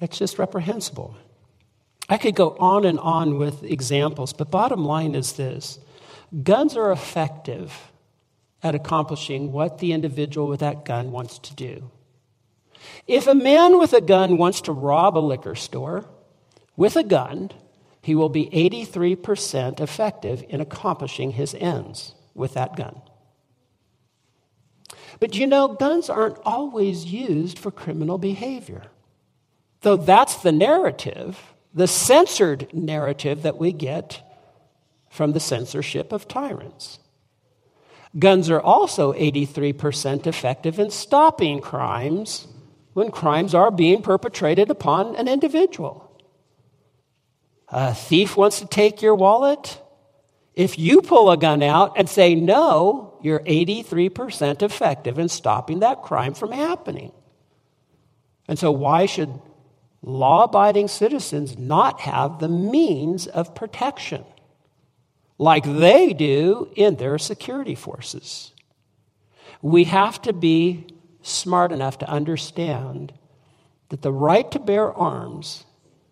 It's 0.00 0.18
just 0.18 0.38
reprehensible. 0.38 1.16
I 2.08 2.18
could 2.18 2.34
go 2.34 2.56
on 2.58 2.84
and 2.84 2.98
on 2.98 3.38
with 3.38 3.62
examples, 3.62 4.32
but 4.32 4.50
bottom 4.50 4.84
line 4.84 5.14
is 5.14 5.34
this 5.34 5.78
guns 6.42 6.76
are 6.76 6.90
effective 6.92 7.92
at 8.62 8.74
accomplishing 8.74 9.52
what 9.52 9.78
the 9.78 9.92
individual 9.92 10.46
with 10.46 10.60
that 10.60 10.84
gun 10.84 11.10
wants 11.10 11.38
to 11.38 11.54
do. 11.54 11.90
If 13.06 13.26
a 13.26 13.34
man 13.34 13.78
with 13.78 13.92
a 13.92 14.00
gun 14.00 14.38
wants 14.38 14.60
to 14.62 14.72
rob 14.72 15.16
a 15.16 15.20
liquor 15.20 15.54
store 15.54 16.08
with 16.76 16.96
a 16.96 17.02
gun, 17.02 17.50
he 18.02 18.14
will 18.14 18.28
be 18.28 18.46
83% 18.46 19.80
effective 19.80 20.44
in 20.48 20.60
accomplishing 20.60 21.32
his 21.32 21.54
ends 21.54 22.14
with 22.34 22.54
that 22.54 22.76
gun. 22.76 23.00
But 25.20 25.36
you 25.36 25.46
know, 25.46 25.68
guns 25.68 26.10
aren't 26.10 26.38
always 26.44 27.06
used 27.06 27.58
for 27.58 27.70
criminal 27.70 28.18
behavior. 28.18 28.84
Though 29.82 29.96
that's 29.96 30.36
the 30.36 30.52
narrative, 30.52 31.51
the 31.74 31.86
censored 31.86 32.72
narrative 32.72 33.42
that 33.42 33.58
we 33.58 33.72
get 33.72 34.22
from 35.10 35.32
the 35.32 35.40
censorship 35.40 36.12
of 36.12 36.28
tyrants. 36.28 36.98
Guns 38.18 38.50
are 38.50 38.60
also 38.60 39.12
83% 39.14 40.26
effective 40.26 40.78
in 40.78 40.90
stopping 40.90 41.60
crimes 41.60 42.46
when 42.92 43.10
crimes 43.10 43.54
are 43.54 43.70
being 43.70 44.02
perpetrated 44.02 44.70
upon 44.70 45.16
an 45.16 45.28
individual 45.28 46.12
a 47.72 47.94
thief 47.94 48.36
wants 48.36 48.60
to 48.60 48.66
take 48.66 49.00
your 49.00 49.14
wallet, 49.14 49.80
if 50.54 50.78
you 50.78 51.00
pull 51.00 51.30
a 51.30 51.38
gun 51.38 51.62
out 51.62 51.94
and 51.96 52.08
say 52.08 52.34
no, 52.34 53.18
you're 53.22 53.40
83% 53.40 54.62
effective 54.62 55.18
in 55.18 55.30
stopping 55.30 55.80
that 55.80 56.02
crime 56.02 56.34
from 56.34 56.52
happening. 56.52 57.12
And 58.46 58.58
so, 58.58 58.70
why 58.70 59.06
should 59.06 59.40
law 60.02 60.44
abiding 60.44 60.88
citizens 60.88 61.56
not 61.56 62.00
have 62.00 62.38
the 62.38 62.48
means 62.48 63.26
of 63.26 63.54
protection 63.54 64.24
like 65.38 65.64
they 65.64 66.12
do 66.12 66.68
in 66.76 66.96
their 66.96 67.18
security 67.18 67.74
forces? 67.74 68.52
We 69.60 69.84
have 69.84 70.20
to 70.22 70.32
be 70.32 70.86
smart 71.22 71.70
enough 71.72 71.98
to 71.98 72.08
understand 72.08 73.12
that 73.90 74.02
the 74.02 74.12
right 74.12 74.50
to 74.50 74.58
bear 74.58 74.92
arms 74.92 75.64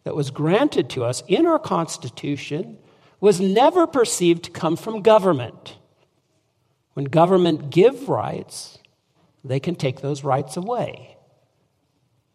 that 0.05 0.15
was 0.15 0.31
granted 0.31 0.89
to 0.91 1.05
us 1.05 1.23
in 1.27 1.47
our 1.47 1.59
Constitution 1.59 2.79
was 3.21 3.41
never 3.41 3.87
perceived 3.87 4.45
to 4.45 4.51
come 4.51 4.77
from 4.77 5.03
government. 5.03 5.77
When 6.95 7.05
government 7.05 7.71
give 7.71 8.09
rights, 8.09 8.79
they 9.45 9.61
can 9.61 9.75
take 9.75 10.01
those 10.01 10.25
rights 10.25 10.57
away. 10.57 11.17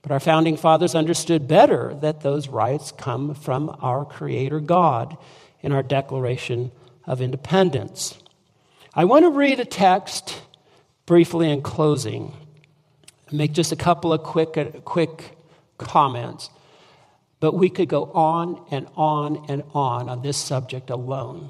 But 0.05 0.11
our 0.11 0.19
founding 0.19 0.55
fathers 0.55 0.93
understood 0.93 1.47
better 1.47 1.95
that 2.01 2.21
those 2.21 2.47
rights 2.47 2.91
come 2.91 3.33
from 3.33 3.75
our 3.81 4.05
Creator 4.05 4.59
God 4.59 5.17
in 5.61 5.71
our 5.71 5.81
Declaration 5.81 6.71
of 7.07 7.21
Independence. 7.21 8.15
I 8.93 9.05
want 9.05 9.25
to 9.25 9.31
read 9.31 9.59
a 9.59 9.65
text 9.65 10.43
briefly 11.07 11.49
in 11.49 11.63
closing, 11.63 12.33
make 13.31 13.53
just 13.53 13.71
a 13.71 13.75
couple 13.75 14.13
of 14.13 14.21
quick, 14.21 14.85
quick 14.85 15.35
comments. 15.79 16.51
But 17.39 17.55
we 17.55 17.67
could 17.67 17.89
go 17.89 18.11
on 18.13 18.63
and 18.69 18.87
on 18.95 19.47
and 19.49 19.63
on 19.73 20.07
on 20.07 20.21
this 20.21 20.37
subject 20.37 20.91
alone 20.91 21.49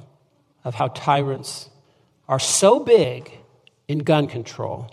of 0.63 0.75
how 0.75 0.87
tyrants 0.87 1.69
are 2.29 2.39
so 2.39 2.79
big 2.79 3.33
in 3.89 3.99
gun 3.99 4.27
control. 4.27 4.89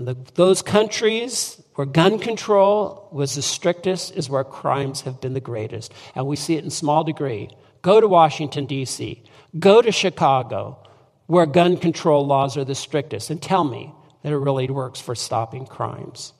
The, 0.00 0.16
those 0.34 0.62
countries 0.62 1.62
where 1.74 1.86
gun 1.86 2.18
control 2.18 3.06
was 3.12 3.34
the 3.34 3.42
strictest 3.42 4.16
is 4.16 4.30
where 4.30 4.44
crimes 4.44 5.02
have 5.02 5.20
been 5.20 5.34
the 5.34 5.40
greatest. 5.40 5.92
And 6.14 6.26
we 6.26 6.36
see 6.36 6.56
it 6.56 6.64
in 6.64 6.70
small 6.70 7.04
degree. 7.04 7.50
Go 7.82 8.00
to 8.00 8.08
Washington, 8.08 8.64
D.C., 8.64 9.22
go 9.58 9.82
to 9.82 9.92
Chicago, 9.92 10.78
where 11.26 11.44
gun 11.44 11.76
control 11.76 12.26
laws 12.26 12.56
are 12.56 12.64
the 12.64 12.74
strictest, 12.74 13.28
and 13.28 13.42
tell 13.42 13.62
me 13.62 13.92
that 14.22 14.32
it 14.32 14.36
really 14.38 14.68
works 14.68 15.00
for 15.00 15.14
stopping 15.14 15.66
crimes. 15.66 16.32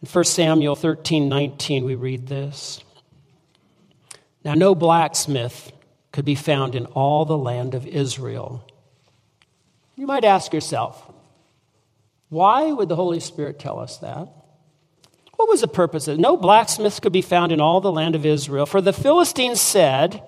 In 0.00 0.08
1 0.08 0.24
Samuel 0.24 0.74
13 0.74 1.28
19, 1.28 1.84
we 1.84 1.94
read 1.94 2.28
this. 2.28 2.82
Now, 4.42 4.54
no 4.54 4.74
blacksmith 4.74 5.70
could 6.12 6.24
be 6.24 6.34
found 6.34 6.74
in 6.74 6.86
all 6.86 7.26
the 7.26 7.38
land 7.38 7.74
of 7.74 7.86
Israel. 7.86 8.66
You 9.96 10.06
might 10.06 10.24
ask 10.24 10.52
yourself, 10.52 11.03
why 12.34 12.72
would 12.72 12.88
the 12.88 12.96
Holy 12.96 13.20
Spirit 13.20 13.58
tell 13.58 13.78
us 13.78 13.98
that? 13.98 14.28
What 15.36 15.48
was 15.48 15.60
the 15.60 15.68
purpose 15.68 16.08
of 16.08 16.18
it? 16.18 16.20
No 16.20 16.36
blacksmith 16.36 17.00
could 17.00 17.12
be 17.12 17.22
found 17.22 17.52
in 17.52 17.60
all 17.60 17.80
the 17.80 17.92
land 17.92 18.14
of 18.14 18.26
Israel, 18.26 18.66
for 18.66 18.80
the 18.80 18.92
Philistines 18.92 19.60
said, 19.60 20.22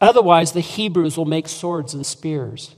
Otherwise, 0.00 0.52
the 0.52 0.60
Hebrews 0.60 1.16
will 1.16 1.24
make 1.24 1.48
swords 1.48 1.94
and 1.94 2.06
spears. 2.06 2.76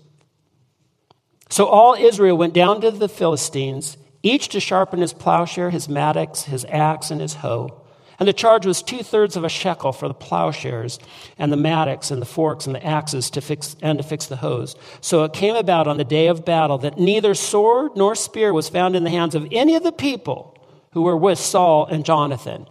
So 1.50 1.66
all 1.66 1.94
Israel 1.94 2.38
went 2.38 2.54
down 2.54 2.80
to 2.80 2.90
the 2.90 3.08
Philistines, 3.08 3.98
each 4.22 4.48
to 4.48 4.60
sharpen 4.60 5.00
his 5.00 5.12
plowshare, 5.12 5.70
his 5.70 5.88
mattocks, 5.88 6.44
his 6.44 6.64
axe, 6.70 7.10
and 7.10 7.20
his 7.20 7.34
hoe. 7.34 7.79
And 8.20 8.28
the 8.28 8.34
charge 8.34 8.66
was 8.66 8.82
two 8.82 9.02
thirds 9.02 9.34
of 9.34 9.44
a 9.44 9.48
shekel 9.48 9.92
for 9.92 10.06
the 10.06 10.14
plowshares 10.14 10.98
and 11.38 11.50
the 11.50 11.56
mattocks 11.56 12.10
and 12.10 12.20
the 12.20 12.26
forks 12.26 12.66
and 12.66 12.74
the 12.74 12.86
axes 12.86 13.30
to 13.30 13.40
fix 13.40 13.76
and 13.80 13.98
to 13.98 14.04
fix 14.04 14.26
the 14.26 14.36
hoes. 14.36 14.76
So 15.00 15.24
it 15.24 15.32
came 15.32 15.56
about 15.56 15.88
on 15.88 15.96
the 15.96 16.04
day 16.04 16.26
of 16.26 16.44
battle 16.44 16.76
that 16.78 16.98
neither 16.98 17.34
sword 17.34 17.92
nor 17.96 18.14
spear 18.14 18.52
was 18.52 18.68
found 18.68 18.94
in 18.94 19.04
the 19.04 19.10
hands 19.10 19.34
of 19.34 19.48
any 19.50 19.74
of 19.74 19.82
the 19.82 19.90
people 19.90 20.62
who 20.92 21.00
were 21.00 21.16
with 21.16 21.38
Saul 21.38 21.86
and 21.86 22.04
Jonathan. 22.04 22.66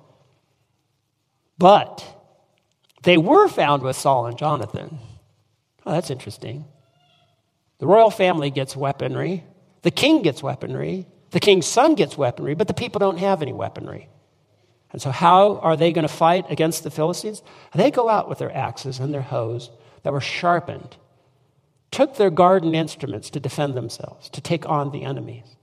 But 1.58 2.06
they 3.02 3.18
were 3.18 3.48
found 3.48 3.82
with 3.82 3.96
Saul 3.96 4.28
and 4.28 4.38
Jonathan. 4.38 5.00
Oh, 5.84 5.94
that's 5.94 6.12
interesting. 6.12 6.66
The 7.80 7.88
royal 7.88 8.12
family 8.12 8.52
gets 8.52 8.76
weaponry, 8.76 9.44
the 9.82 9.90
king 9.90 10.22
gets 10.22 10.44
weaponry, 10.44 11.08
the 11.32 11.40
king's 11.40 11.66
son 11.66 11.96
gets 11.96 12.16
weaponry, 12.18 12.54
but 12.54 12.68
the 12.68 12.74
people 12.76 13.00
don't 13.00 13.18
have 13.18 13.42
any 13.42 13.54
weaponry. 13.54 14.10
And 14.92 15.02
so, 15.02 15.12
how 15.12 15.58
are 15.60 15.78
they 15.78 15.92
going 15.92 16.08
to 16.08 16.14
fight 16.14 16.46
against 16.50 16.84
the 16.84 16.92
Philistines? 16.92 17.44
They 17.76 17.92
go 17.92 18.10
out 18.10 18.28
with 18.28 18.40
their 18.40 18.56
axes 18.56 19.00
and 19.00 19.14
their 19.14 19.22
hoes 19.22 19.70
that 20.04 20.14
were 20.14 20.22
sharpened, 20.22 20.98
took 21.92 22.16
their 22.16 22.32
garden 22.32 22.74
instruments 22.74 23.30
to 23.32 23.40
defend 23.40 23.76
themselves, 23.76 24.30
to 24.30 24.42
take 24.42 24.68
on 24.68 24.92
the 24.92 25.04
enemies. 25.04 25.56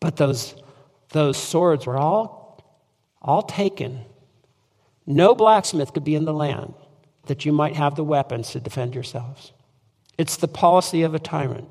But 0.00 0.16
those, 0.16 0.56
those 1.10 1.36
swords 1.36 1.86
were 1.86 1.96
all, 1.96 2.60
all 3.20 3.42
taken 3.42 4.04
no 5.06 5.34
blacksmith 5.34 5.92
could 5.92 6.04
be 6.04 6.14
in 6.14 6.24
the 6.24 6.32
land 6.32 6.74
that 7.26 7.44
you 7.44 7.52
might 7.52 7.76
have 7.76 7.94
the 7.94 8.04
weapons 8.04 8.50
to 8.50 8.60
defend 8.60 8.94
yourselves. 8.94 9.52
It's 10.18 10.36
the 10.36 10.48
policy 10.48 11.02
of 11.02 11.14
a 11.14 11.18
tyrant. 11.18 11.70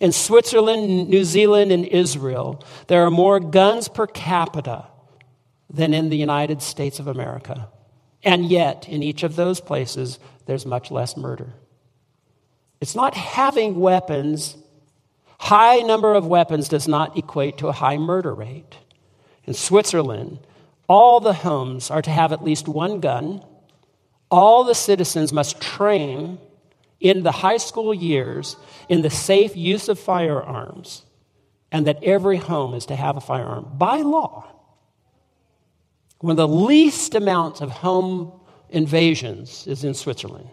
In 0.00 0.12
Switzerland, 0.12 1.08
New 1.08 1.24
Zealand, 1.24 1.72
and 1.72 1.84
Israel, 1.84 2.62
there 2.86 3.04
are 3.04 3.10
more 3.10 3.40
guns 3.40 3.88
per 3.88 4.06
capita 4.06 4.86
than 5.74 5.92
in 5.92 6.08
the 6.08 6.16
United 6.16 6.62
States 6.62 6.98
of 6.98 7.08
America. 7.08 7.68
And 8.22 8.46
yet, 8.46 8.88
in 8.88 9.02
each 9.02 9.22
of 9.22 9.36
those 9.36 9.60
places, 9.60 10.18
there's 10.46 10.64
much 10.64 10.90
less 10.90 11.16
murder. 11.16 11.52
It's 12.80 12.94
not 12.94 13.14
having 13.14 13.80
weapons. 13.80 14.56
High 15.38 15.78
number 15.78 16.14
of 16.14 16.26
weapons 16.26 16.68
does 16.68 16.88
not 16.88 17.18
equate 17.18 17.58
to 17.58 17.68
a 17.68 17.72
high 17.72 17.98
murder 17.98 18.34
rate. 18.34 18.78
In 19.44 19.54
Switzerland, 19.54 20.38
all 20.88 21.20
the 21.20 21.34
homes 21.34 21.90
are 21.90 22.02
to 22.02 22.10
have 22.10 22.32
at 22.32 22.44
least 22.44 22.68
one 22.68 23.00
gun. 23.00 23.44
All 24.30 24.64
the 24.64 24.74
citizens 24.74 25.32
must 25.32 25.60
train 25.60 26.38
in 27.00 27.22
the 27.22 27.32
high 27.32 27.58
school 27.58 27.92
years 27.92 28.56
in 28.88 29.02
the 29.02 29.10
safe 29.10 29.56
use 29.56 29.88
of 29.88 29.98
firearms, 29.98 31.02
and 31.70 31.86
that 31.86 32.02
every 32.02 32.38
home 32.38 32.74
is 32.74 32.86
to 32.86 32.96
have 32.96 33.16
a 33.16 33.20
firearm 33.20 33.70
by 33.76 33.98
law. 33.98 34.53
One 36.24 36.30
of 36.30 36.36
the 36.36 36.48
least 36.48 37.14
amounts 37.14 37.60
of 37.60 37.70
home 37.70 38.32
invasions 38.70 39.66
is 39.66 39.84
in 39.84 39.94
Switzerland 39.94 40.48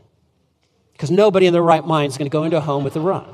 because 0.91 1.09
nobody 1.09 1.45
in 1.45 1.53
their 1.53 1.61
right 1.61 1.85
mind 1.85 2.11
is 2.11 2.17
going 2.17 2.29
to 2.29 2.33
go 2.33 2.43
into 2.43 2.57
a 2.57 2.61
home 2.61 2.83
with 2.83 2.95
a 2.95 2.99
run. 2.99 3.25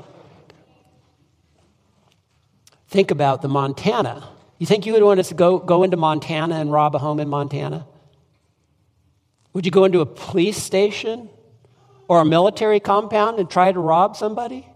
Think 2.88 3.10
about 3.10 3.42
the 3.42 3.48
Montana 3.48 4.28
you 4.58 4.66
think 4.66 4.86
you 4.86 4.92
would 4.92 5.02
want 5.02 5.20
us 5.20 5.28
to 5.28 5.34
go, 5.34 5.58
go 5.58 5.84
into 5.84 5.96
Montana 5.96 6.56
and 6.56 6.72
rob 6.72 6.94
a 6.94 6.98
home 6.98 7.20
in 7.20 7.28
Montana? 7.28 7.86
Would 9.52 9.64
you 9.64 9.70
go 9.70 9.84
into 9.84 10.00
a 10.00 10.06
police 10.06 10.60
station 10.60 11.30
or 12.08 12.20
a 12.20 12.24
military 12.24 12.80
compound 12.80 13.38
and 13.38 13.48
try 13.48 13.70
to 13.70 13.78
rob 13.78 14.16
somebody? 14.16 14.66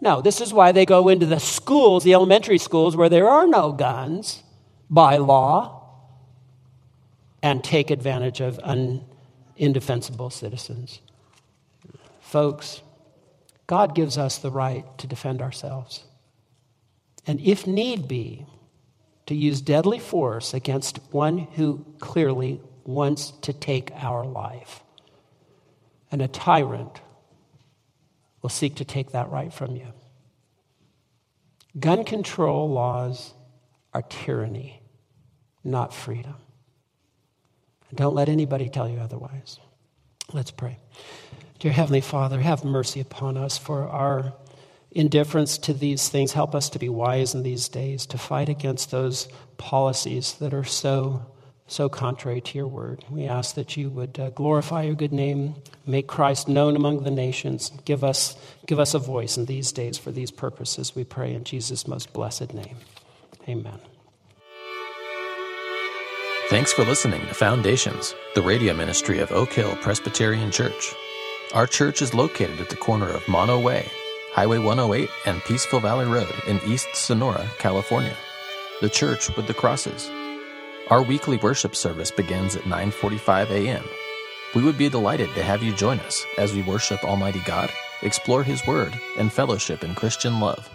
No, 0.00 0.22
this 0.22 0.40
is 0.40 0.52
why 0.52 0.72
they 0.72 0.86
go 0.86 1.08
into 1.08 1.26
the 1.26 1.40
schools, 1.40 2.04
the 2.04 2.14
elementary 2.14 2.56
schools, 2.56 2.96
where 2.96 3.08
there 3.08 3.28
are 3.28 3.46
no 3.46 3.72
guns 3.72 4.42
by 4.88 5.16
law, 5.16 5.79
and 7.42 7.62
take 7.64 7.90
advantage 7.90 8.40
of 8.40 8.58
un- 8.62 9.04
indefensible 9.56 10.30
citizens. 10.30 11.00
Folks, 12.20 12.82
God 13.66 13.94
gives 13.94 14.18
us 14.18 14.38
the 14.38 14.50
right 14.50 14.84
to 14.98 15.06
defend 15.06 15.40
ourselves. 15.40 16.04
And 17.26 17.40
if 17.40 17.66
need 17.66 18.08
be, 18.08 18.46
to 19.26 19.34
use 19.36 19.60
deadly 19.60 20.00
force 20.00 20.54
against 20.54 20.98
one 21.12 21.38
who 21.38 21.84
clearly 22.00 22.60
wants 22.84 23.30
to 23.42 23.52
take 23.52 23.92
our 23.94 24.24
life. 24.24 24.82
And 26.10 26.20
a 26.20 26.26
tyrant 26.26 27.00
will 28.42 28.50
seek 28.50 28.74
to 28.76 28.84
take 28.84 29.12
that 29.12 29.30
right 29.30 29.52
from 29.52 29.76
you. 29.76 29.86
Gun 31.78 32.04
control 32.04 32.68
laws 32.68 33.32
are 33.94 34.02
tyranny, 34.02 34.82
not 35.62 35.94
freedom. 35.94 36.34
Don't 37.94 38.14
let 38.14 38.28
anybody 38.28 38.68
tell 38.68 38.88
you 38.88 38.98
otherwise. 38.98 39.58
Let's 40.32 40.50
pray. 40.50 40.78
Dear 41.58 41.72
Heavenly 41.72 42.00
Father, 42.00 42.40
have 42.40 42.64
mercy 42.64 43.00
upon 43.00 43.36
us 43.36 43.58
for 43.58 43.88
our 43.88 44.32
indifference 44.90 45.58
to 45.58 45.74
these 45.74 46.08
things. 46.08 46.32
Help 46.32 46.54
us 46.54 46.70
to 46.70 46.78
be 46.78 46.88
wise 46.88 47.34
in 47.34 47.42
these 47.42 47.68
days, 47.68 48.06
to 48.06 48.18
fight 48.18 48.48
against 48.48 48.90
those 48.90 49.28
policies 49.56 50.34
that 50.34 50.54
are 50.54 50.64
so, 50.64 51.26
so 51.66 51.88
contrary 51.88 52.40
to 52.40 52.58
your 52.58 52.66
word. 52.66 53.04
We 53.10 53.26
ask 53.26 53.54
that 53.56 53.76
you 53.76 53.90
would 53.90 54.18
uh, 54.18 54.30
glorify 54.30 54.84
your 54.84 54.94
good 54.94 55.12
name, 55.12 55.54
make 55.86 56.06
Christ 56.06 56.48
known 56.48 56.76
among 56.76 57.04
the 57.04 57.10
nations, 57.10 57.70
give 57.84 58.02
us, 58.02 58.36
give 58.66 58.78
us 58.78 58.94
a 58.94 58.98
voice 58.98 59.36
in 59.36 59.46
these 59.46 59.72
days 59.72 59.98
for 59.98 60.10
these 60.12 60.30
purposes. 60.30 60.94
We 60.96 61.04
pray 61.04 61.34
in 61.34 61.44
Jesus' 61.44 61.86
most 61.86 62.12
blessed 62.12 62.54
name. 62.54 62.76
Amen. 63.48 63.80
Thanks 66.50 66.72
for 66.72 66.84
listening 66.84 67.20
to 67.28 67.32
Foundations, 67.34 68.16
the 68.34 68.42
radio 68.42 68.74
ministry 68.74 69.20
of 69.20 69.30
Oak 69.30 69.52
Hill 69.52 69.76
Presbyterian 69.76 70.50
Church. 70.50 70.92
Our 71.54 71.68
church 71.68 72.02
is 72.02 72.12
located 72.12 72.60
at 72.60 72.68
the 72.68 72.74
corner 72.74 73.08
of 73.08 73.28
Mono 73.28 73.60
Way 73.60 73.88
Highway 74.32 74.58
108 74.58 75.08
and 75.26 75.40
Peaceful 75.44 75.78
Valley 75.78 76.06
Road 76.06 76.34
in 76.48 76.58
East 76.66 76.88
Sonora, 76.92 77.48
California. 77.60 78.16
The 78.80 78.88
Church 78.88 79.30
with 79.36 79.46
the 79.46 79.54
Crosses. 79.54 80.10
Our 80.88 81.04
weekly 81.04 81.36
worship 81.36 81.76
service 81.76 82.10
begins 82.10 82.56
at 82.56 82.64
9:45 82.64 83.50
a.m. 83.50 83.84
We 84.52 84.64
would 84.64 84.76
be 84.76 84.88
delighted 84.88 85.32
to 85.36 85.44
have 85.44 85.62
you 85.62 85.72
join 85.72 86.00
us 86.00 86.26
as 86.36 86.52
we 86.52 86.62
worship 86.62 87.04
Almighty 87.04 87.42
God, 87.44 87.70
explore 88.02 88.42
his 88.42 88.66
word, 88.66 88.92
and 89.16 89.32
fellowship 89.32 89.84
in 89.84 89.94
Christian 89.94 90.40
love. 90.40 90.68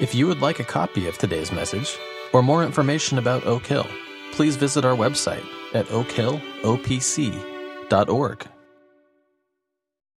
If 0.00 0.12
you 0.12 0.26
would 0.26 0.40
like 0.40 0.58
a 0.58 0.64
copy 0.64 1.06
of 1.06 1.18
today's 1.18 1.52
message 1.52 1.96
or 2.32 2.42
more 2.42 2.64
information 2.64 3.18
about 3.18 3.46
Oak 3.46 3.64
Hill, 3.64 3.86
please 4.34 4.56
visit 4.56 4.84
our 4.84 4.96
website 4.96 5.46
at 5.74 5.86
oakhillopc.org. 5.86 8.53